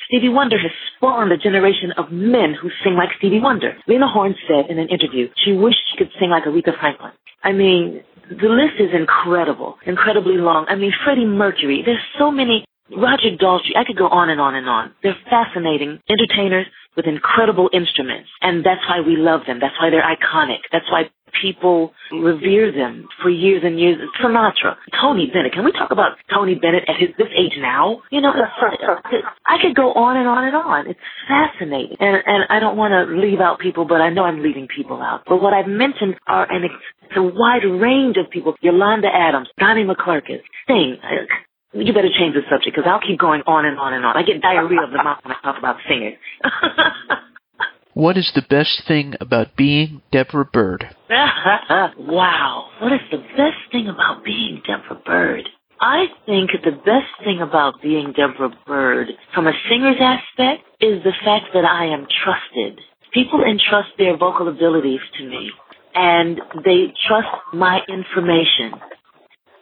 Stevie 0.09 0.29
Wonder 0.29 0.59
has 0.59 0.71
spawned 0.97 1.33
a 1.33 1.37
generation 1.37 1.93
of 1.97 2.11
men 2.11 2.55
who 2.61 2.71
sing 2.83 2.95
like 2.95 3.11
Stevie 3.19 3.41
Wonder. 3.41 3.77
Lena 3.89 4.09
Horne 4.09 4.35
said 4.49 4.71
in 4.71 4.79
an 4.79 4.89
interview 4.89 5.29
she 5.45 5.53
wished 5.53 5.79
she 5.91 5.99
could 5.99 6.11
sing 6.19 6.31
like 6.31 6.45
Aretha 6.45 6.79
Franklin. 6.79 7.13
I 7.43 7.53
mean, 7.53 8.03
the 8.29 8.49
list 8.49 8.81
is 8.81 8.91
incredible, 8.93 9.79
incredibly 9.87 10.37
long. 10.37 10.67
I 10.69 10.75
mean, 10.75 10.93
Freddie 11.05 11.27
Mercury. 11.27 11.83
There's 11.85 12.03
so 12.19 12.31
many. 12.31 12.65
Roger 12.91 13.35
Daltrey. 13.37 13.77
I 13.77 13.85
could 13.85 13.97
go 13.97 14.09
on 14.09 14.31
and 14.31 14.41
on 14.41 14.55
and 14.55 14.69
on. 14.69 14.93
They're 15.03 15.17
fascinating 15.29 15.99
entertainers 16.09 16.67
with 16.97 17.07
incredible 17.07 17.69
instruments, 17.73 18.29
and 18.41 18.65
that's 18.65 18.81
why 18.89 19.01
we 19.01 19.17
love 19.17 19.43
them. 19.47 19.59
That's 19.61 19.75
why 19.81 19.91
they're 19.91 20.07
iconic. 20.07 20.65
That's 20.73 20.91
why 20.91 21.11
people 21.43 21.93
revere 22.11 22.73
them 22.73 23.09
for 23.23 23.29
years 23.29 23.63
and 23.65 23.79
years. 23.79 23.99
Sinatra, 24.23 24.77
Tony 25.01 25.31
Bennett. 25.33 25.53
Can 25.53 25.65
we 25.65 25.73
talk 25.73 25.91
about 25.91 26.17
Tony 26.33 26.55
Bennett 26.55 26.85
at 26.89 26.97
his 26.99 27.11
this 27.19 27.29
age 27.37 27.53
now? 27.59 28.03
You 28.11 28.21
know, 28.21 28.33
I 28.33 29.57
could 29.61 29.75
go 29.75 29.93
on 29.93 30.17
and 30.17 30.27
on 30.27 30.45
and 30.45 30.57
on. 30.57 30.87
It's 30.89 31.01
fascinating, 31.29 31.97
and 32.01 32.17
and 32.25 32.45
I 32.49 32.61
don't 32.61 32.77
want 32.77 32.93
to 32.93 33.15
leave 33.15 33.41
out 33.41 33.59
people, 33.59 33.85
but 33.85 34.01
I 34.01 34.11
know 34.11 34.25
I'm 34.25 34.43
leaving 34.43 34.69
people 34.75 35.03
out. 35.03 35.23
But 35.27 35.43
what 35.43 35.53
I've 35.53 35.69
mentioned 35.69 36.15
are 36.27 36.51
an 36.51 36.65
it's 36.65 37.17
a 37.17 37.23
wide 37.23 37.65
range 37.65 38.17
of 38.17 38.31
people. 38.31 38.55
Yolanda 38.61 39.09
Adams, 39.13 39.49
Donnie 39.59 39.85
McClurkin, 39.85 40.41
Sting. 40.65 40.97
You 41.77 41.93
better 41.93 42.09
change 42.09 42.35
the 42.35 42.43
subject 42.49 42.77
because 42.77 42.89
I'll 42.89 43.01
keep 43.01 43.19
going 43.19 43.43
on 43.47 43.65
and 43.67 43.79
on 43.79 43.93
and 43.93 44.05
on. 44.05 44.17
I 44.17 44.23
get 44.23 44.41
diarrhea 44.41 44.83
of 44.83 44.91
the 44.91 45.03
mouth 45.03 45.21
when 45.23 45.37
I 45.37 45.41
talk 45.43 45.59
about 45.59 45.77
singers. 45.89 46.19
What 47.97 48.19
is 48.19 48.31
the 48.35 48.43
best 48.43 48.83
thing 48.87 49.15
about 49.23 49.57
being 49.57 50.03
Debra 50.13 50.45
Byrd? 50.53 50.85
wow. 51.09 52.69
What 52.79 52.93
is 52.93 53.01
the 53.11 53.17
best 53.17 53.73
thing 53.73 53.89
about 53.89 54.23
being 54.23 54.61
Debra 54.67 55.01
Byrd? 55.03 55.49
I 55.81 56.05
think 56.27 56.51
the 56.63 56.73
best 56.73 57.09
thing 57.25 57.41
about 57.41 57.81
being 57.81 58.13
Debra 58.15 58.51
Byrd 58.67 59.09
from 59.35 59.47
a 59.47 59.53
singer's 59.71 59.97
aspect 59.99 60.69
is 60.79 61.03
the 61.05 61.15
fact 61.25 61.47
that 61.55 61.65
I 61.65 61.87
am 61.87 62.07
trusted. 62.23 62.85
People 63.15 63.43
entrust 63.43 63.89
their 63.97 64.19
vocal 64.19 64.49
abilities 64.49 65.01
to 65.17 65.25
me 65.25 65.51
and 65.95 66.39
they 66.67 66.93
trust 67.09 67.33
my 67.55 67.81
information. 67.89 68.79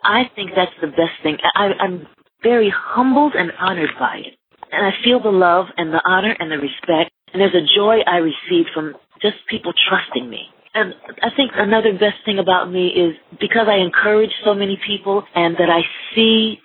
I 0.05 0.31
think 0.37 0.51
that's 0.55 0.73
the 0.81 0.88
best 0.88 1.17
thing. 1.23 1.38
I, 1.55 1.71
I'm 1.81 2.07
very 2.43 2.73
humbled 2.75 3.35
and 3.35 3.51
honored 3.59 3.90
by 3.99 4.19
it. 4.19 4.35
And 4.71 4.87
I 4.87 4.90
feel 5.05 5.23
the 5.23 5.31
love 5.31 5.67
and 5.77 5.93
the 5.93 6.03
honor 6.07 6.37
and 6.38 6.51
the 6.51 6.59
respect. 6.59 7.11
And 7.33 7.40
there's 7.40 7.55
a 7.55 7.67
joy 7.77 7.99
I 8.07 8.19
receive 8.19 8.67
from 8.75 8.95
just 9.23 9.37
people 9.49 9.73
trusting 9.88 10.29
me. 10.29 10.43
And 10.75 10.95
I 11.23 11.31
think 11.37 11.53
another 11.55 11.93
best 11.93 12.19
thing 12.25 12.38
about 12.38 12.71
me 12.71 12.88
is 12.88 13.14
because 13.40 13.67
I 13.69 13.77
encourage 13.77 14.31
so 14.45 14.55
many 14.55 14.79
people 14.87 15.23
and 15.35 15.57
that 15.57 15.71
I 15.71 15.83
see 16.14 16.59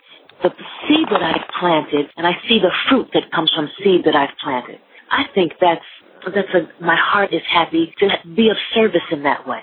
the 0.44 0.50
seed 0.88 1.08
that 1.12 1.22
I've 1.22 1.48
planted 1.60 2.08
and 2.18 2.26
I 2.26 2.34
see 2.48 2.60
the 2.60 2.72
fruit 2.90 3.08
that 3.14 3.32
comes 3.34 3.52
from 3.56 3.70
seed 3.84 4.06
that 4.06 4.16
I've 4.16 4.36
planted. 4.44 4.80
I 5.12 5.24
think 5.36 5.54
that's, 5.62 5.86
that's 6.26 6.50
a, 6.56 6.84
my 6.84 6.98
heart 6.98 7.34
is 7.34 7.42
happy 7.52 7.94
to 8.00 8.10
be 8.36 8.50
of 8.50 8.58
service 8.74 9.06
in 9.12 9.24
that 9.24 9.48
way. 9.48 9.60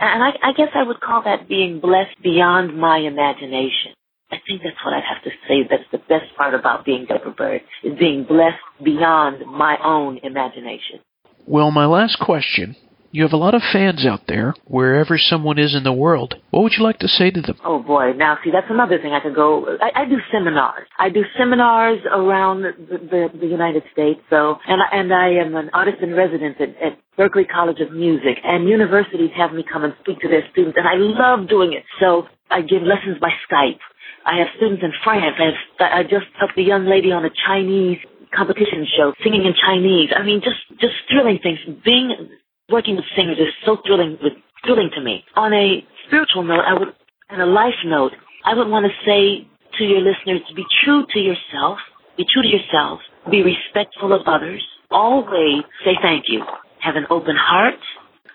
And 0.00 0.22
I, 0.22 0.30
I 0.42 0.52
guess 0.52 0.68
I 0.74 0.84
would 0.84 1.00
call 1.00 1.22
that 1.24 1.48
being 1.48 1.80
blessed 1.80 2.22
beyond 2.22 2.78
my 2.78 2.98
imagination. 2.98 3.92
I 4.30 4.36
think 4.46 4.62
that's 4.62 4.76
what 4.84 4.94
I'd 4.94 5.02
have 5.02 5.24
to 5.24 5.30
say. 5.48 5.66
That's 5.68 5.88
the 5.90 5.98
best 5.98 6.36
part 6.36 6.54
about 6.54 6.84
being 6.84 7.06
Debra 7.06 7.32
Byrd, 7.32 7.62
is 7.82 7.98
being 7.98 8.24
blessed 8.24 8.60
beyond 8.84 9.46
my 9.46 9.76
own 9.82 10.18
imagination. 10.22 11.00
Well, 11.46 11.70
my 11.70 11.86
last 11.86 12.18
question. 12.20 12.76
You 13.10 13.22
have 13.22 13.32
a 13.32 13.38
lot 13.38 13.54
of 13.54 13.62
fans 13.72 14.04
out 14.04 14.26
there, 14.28 14.54
wherever 14.64 15.16
someone 15.16 15.58
is 15.58 15.74
in 15.74 15.82
the 15.82 15.92
world. 15.92 16.34
What 16.50 16.62
would 16.62 16.74
you 16.76 16.84
like 16.84 16.98
to 16.98 17.08
say 17.08 17.30
to 17.30 17.40
them? 17.40 17.56
Oh 17.64 17.82
boy, 17.82 18.12
now 18.12 18.36
see 18.44 18.50
that's 18.50 18.68
another 18.68 18.98
thing 18.98 19.12
I 19.12 19.20
could 19.20 19.34
go. 19.34 19.78
I, 19.80 20.02
I 20.02 20.04
do 20.04 20.18
seminars. 20.30 20.86
I 20.98 21.08
do 21.08 21.24
seminars 21.38 22.00
around 22.12 22.62
the, 22.62 22.72
the, 23.10 23.38
the 23.40 23.46
United 23.46 23.84
States. 23.92 24.20
So, 24.28 24.58
and 24.66 24.82
I, 24.82 24.98
and 24.98 25.14
I 25.14 25.28
am 25.30 25.56
an 25.56 25.70
artist 25.72 26.02
in 26.02 26.12
residence 26.12 26.56
at, 26.60 26.68
at 26.84 26.98
Berklee 27.18 27.48
College 27.48 27.80
of 27.80 27.92
Music, 27.92 28.38
and 28.44 28.68
universities 28.68 29.30
have 29.36 29.52
me 29.52 29.64
come 29.64 29.84
and 29.84 29.94
speak 30.00 30.20
to 30.20 30.28
their 30.28 30.44
students, 30.52 30.76
and 30.76 30.86
I 30.86 30.94
love 30.96 31.48
doing 31.48 31.72
it. 31.72 31.84
So 32.00 32.26
I 32.50 32.60
give 32.60 32.82
lessons 32.82 33.16
by 33.20 33.30
Skype. 33.48 33.80
I 34.26 34.36
have 34.36 34.48
students 34.56 34.82
in 34.84 34.92
France. 35.02 35.34
I, 35.40 35.44
have, 35.44 35.92
I 35.92 36.02
just 36.02 36.26
helped 36.38 36.58
a 36.58 36.62
young 36.62 36.84
lady 36.84 37.10
on 37.10 37.24
a 37.24 37.30
Chinese 37.46 37.98
competition 38.34 38.86
show, 38.96 39.14
singing 39.24 39.46
in 39.46 39.54
Chinese. 39.56 40.10
I 40.14 40.22
mean, 40.22 40.42
just 40.44 40.60
just 40.78 40.92
thrilling 41.08 41.38
things. 41.42 41.58
Being 41.82 42.28
working 42.70 42.96
with 42.96 43.04
singers 43.16 43.38
is 43.38 43.52
so 43.64 43.78
thrilling, 43.86 44.18
with, 44.22 44.34
thrilling 44.64 44.90
to 44.94 45.00
me. 45.00 45.24
On 45.36 45.52
a 45.52 45.84
spiritual 46.06 46.44
note, 46.44 46.64
I 46.66 46.78
would, 46.78 46.88
and 47.30 47.42
a 47.42 47.46
life 47.46 47.78
note, 47.84 48.12
I 48.44 48.54
would 48.54 48.68
want 48.68 48.86
to 48.86 48.92
say 49.04 49.46
to 49.78 49.84
your 49.84 50.00
listeners 50.00 50.40
be 50.54 50.64
true 50.84 51.04
to 51.12 51.18
yourself, 51.18 51.78
be 52.16 52.24
true 52.32 52.42
to 52.42 52.48
yourself, 52.48 53.00
be 53.30 53.42
respectful 53.42 54.12
of 54.12 54.26
others, 54.26 54.62
always 54.90 55.62
say 55.84 55.92
thank 56.02 56.24
you, 56.28 56.42
have 56.80 56.96
an 56.96 57.06
open 57.10 57.36
heart, 57.36 57.80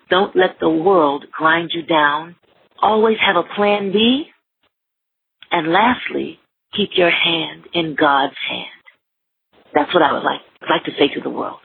don't 0.10 0.36
let 0.36 0.58
the 0.60 0.70
world 0.70 1.26
grind 1.32 1.72
you 1.74 1.84
down, 1.84 2.36
always 2.82 3.18
have 3.26 3.36
a 3.36 3.56
plan 3.56 3.92
B, 3.92 4.26
and 5.52 5.72
lastly, 5.72 6.40
keep 6.76 6.90
your 6.96 7.12
hand 7.12 7.66
in 7.74 7.96
God's 8.00 8.36
hand. 8.50 8.68
That's 9.74 9.94
what 9.94 10.04
I 10.04 10.14
would 10.14 10.24
like, 10.24 10.42
like 10.70 10.84
to 10.86 10.92
say 10.92 11.14
to 11.16 11.22
the 11.22 11.30
world. 11.30 11.60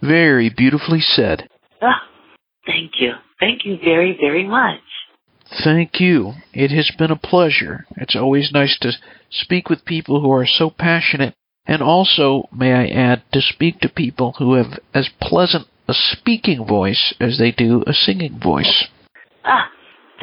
Very 0.00 0.50
beautifully 0.50 1.00
said. 1.00 1.48
Ah, 1.84 2.02
thank 2.66 2.92
you. 2.98 3.12
Thank 3.38 3.66
you 3.66 3.76
very, 3.84 4.16
very 4.18 4.44
much. 4.48 4.80
Thank 5.62 6.00
you. 6.00 6.32
It 6.54 6.70
has 6.70 6.90
been 6.96 7.10
a 7.10 7.16
pleasure. 7.16 7.84
It's 7.96 8.16
always 8.16 8.50
nice 8.52 8.78
to 8.80 8.92
speak 9.30 9.68
with 9.68 9.84
people 9.84 10.22
who 10.22 10.32
are 10.32 10.46
so 10.46 10.70
passionate, 10.70 11.34
and 11.66 11.82
also, 11.82 12.48
may 12.50 12.72
I 12.72 12.86
add, 12.86 13.22
to 13.32 13.42
speak 13.42 13.80
to 13.80 13.88
people 13.90 14.34
who 14.38 14.54
have 14.54 14.78
as 14.94 15.10
pleasant 15.20 15.66
a 15.86 15.92
speaking 15.92 16.66
voice 16.66 17.14
as 17.20 17.38
they 17.38 17.52
do 17.52 17.84
a 17.86 17.92
singing 17.92 18.40
voice. 18.42 18.88
Ah, 19.44 19.68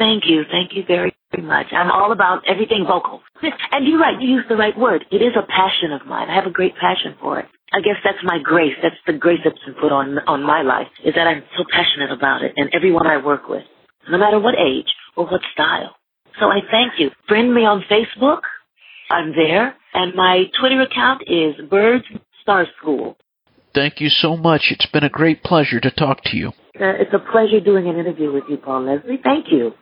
thank 0.02 0.24
you. 0.26 0.42
Thank 0.50 0.74
you 0.74 0.82
very, 0.86 1.14
very 1.30 1.46
much. 1.46 1.66
I'm 1.70 1.90
all 1.90 2.10
about 2.12 2.42
everything 2.48 2.84
vocal. 2.86 3.20
And 3.72 3.88
you're 3.88 3.98
right, 3.98 4.20
you 4.20 4.28
used 4.28 4.50
the 4.50 4.56
right 4.56 4.76
word. 4.76 5.04
It 5.10 5.22
is 5.22 5.32
a 5.34 5.46
passion 5.46 5.92
of 5.92 6.06
mine. 6.06 6.28
I 6.28 6.34
have 6.34 6.46
a 6.46 6.50
great 6.50 6.74
passion 6.76 7.16
for 7.20 7.40
it. 7.40 7.46
I 7.72 7.80
guess 7.80 7.96
that's 8.04 8.22
my 8.22 8.38
grace. 8.38 8.76
That's 8.82 9.00
the 9.06 9.14
grace 9.14 9.40
that's 9.42 9.58
been 9.64 9.74
put 9.74 9.90
on 9.90 10.18
on 10.28 10.42
my 10.42 10.60
life 10.60 10.88
is 11.02 11.14
that 11.14 11.26
I'm 11.26 11.42
so 11.56 11.64
passionate 11.72 12.12
about 12.12 12.42
it 12.42 12.52
and 12.56 12.68
everyone 12.74 13.06
I 13.06 13.16
work 13.16 13.48
with, 13.48 13.64
no 14.10 14.18
matter 14.18 14.38
what 14.38 14.54
age 14.54 14.92
or 15.16 15.24
what 15.24 15.40
style. 15.54 15.96
So 16.38 16.46
I 16.46 16.60
thank 16.70 17.00
you. 17.00 17.10
Friend 17.28 17.52
me 17.52 17.62
on 17.62 17.82
Facebook. 17.90 18.42
I'm 19.10 19.32
there, 19.34 19.74
and 19.94 20.14
my 20.14 20.44
Twitter 20.58 20.80
account 20.82 21.22
is 21.26 21.54
Birds 21.68 22.04
Star 22.42 22.66
School. 22.78 23.16
Thank 23.74 24.00
you 24.00 24.10
so 24.10 24.36
much. 24.36 24.62
It's 24.70 24.86
been 24.86 25.04
a 25.04 25.08
great 25.10 25.42
pleasure 25.42 25.80
to 25.80 25.90
talk 25.90 26.22
to 26.24 26.36
you. 26.36 26.52
Uh, 26.80 26.86
it's 26.98 27.12
a 27.12 27.18
pleasure 27.18 27.60
doing 27.60 27.86
an 27.86 27.98
interview 27.98 28.32
with 28.32 28.44
you, 28.48 28.56
Paul 28.56 28.84
Leslie. 28.84 29.20
Thank 29.22 29.52
you. 29.52 29.74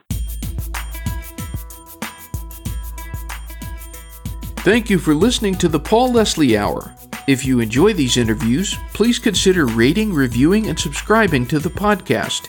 Thank 4.64 4.90
you 4.90 4.98
for 4.98 5.14
listening 5.14 5.54
to 5.58 5.68
the 5.68 5.78
Paul 5.78 6.12
Leslie 6.12 6.58
Hour. 6.58 6.92
If 7.28 7.46
you 7.46 7.60
enjoy 7.60 7.92
these 7.92 8.16
interviews, 8.16 8.76
please 8.92 9.20
consider 9.20 9.66
rating, 9.66 10.12
reviewing, 10.12 10.66
and 10.66 10.78
subscribing 10.78 11.46
to 11.46 11.60
the 11.60 11.70
podcast. 11.70 12.48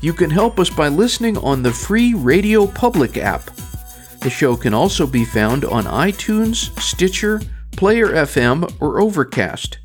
You 0.00 0.12
can 0.12 0.30
help 0.30 0.58
us 0.58 0.70
by 0.70 0.88
listening 0.88 1.38
on 1.38 1.62
the 1.62 1.72
free 1.72 2.14
Radio 2.14 2.66
Public 2.66 3.16
app. 3.16 3.46
The 4.22 4.30
show 4.30 4.56
can 4.56 4.74
also 4.74 5.06
be 5.06 5.24
found 5.24 5.64
on 5.64 5.84
iTunes, 5.84 6.76
Stitcher, 6.80 7.40
Player 7.76 8.08
FM, 8.08 8.74
or 8.80 9.00
Overcast. 9.00 9.78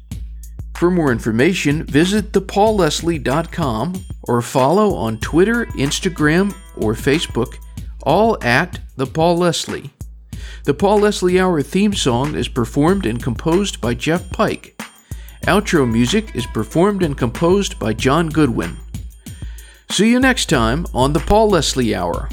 For 0.84 0.92
more 0.92 1.14
information, 1.14 1.86
visit 1.86 2.34
thepaulleslie.com 2.34 4.04
or 4.24 4.42
follow 4.42 4.94
on 4.96 5.18
Twitter, 5.20 5.66
Instagram, 5.68 6.54
or 6.76 6.94
Facebook, 6.94 7.56
all 8.02 8.38
at 8.44 8.82
The 8.98 9.08
Paul 9.08 9.38
Leslie. 9.38 9.92
The 10.66 10.74
Paul 10.74 11.00
Leslie 11.00 11.40
Hour 11.40 11.62
theme 11.62 11.94
song 11.94 12.36
is 12.36 12.50
performed 12.50 13.06
and 13.06 13.24
composed 13.24 13.80
by 13.80 13.94
Jeff 13.94 14.30
Pike. 14.32 14.78
Outro 15.44 15.90
music 15.90 16.36
is 16.36 16.46
performed 16.48 17.02
and 17.02 17.18
composed 17.18 17.80
by 17.80 17.94
John 17.94 18.28
Goodwin. 18.28 18.76
See 19.90 20.12
you 20.12 20.20
next 20.20 20.50
time 20.50 20.86
on 20.94 21.14
the 21.14 21.22
Paul 21.22 21.52
Leslie 21.52 21.96
Hour. 21.96 22.28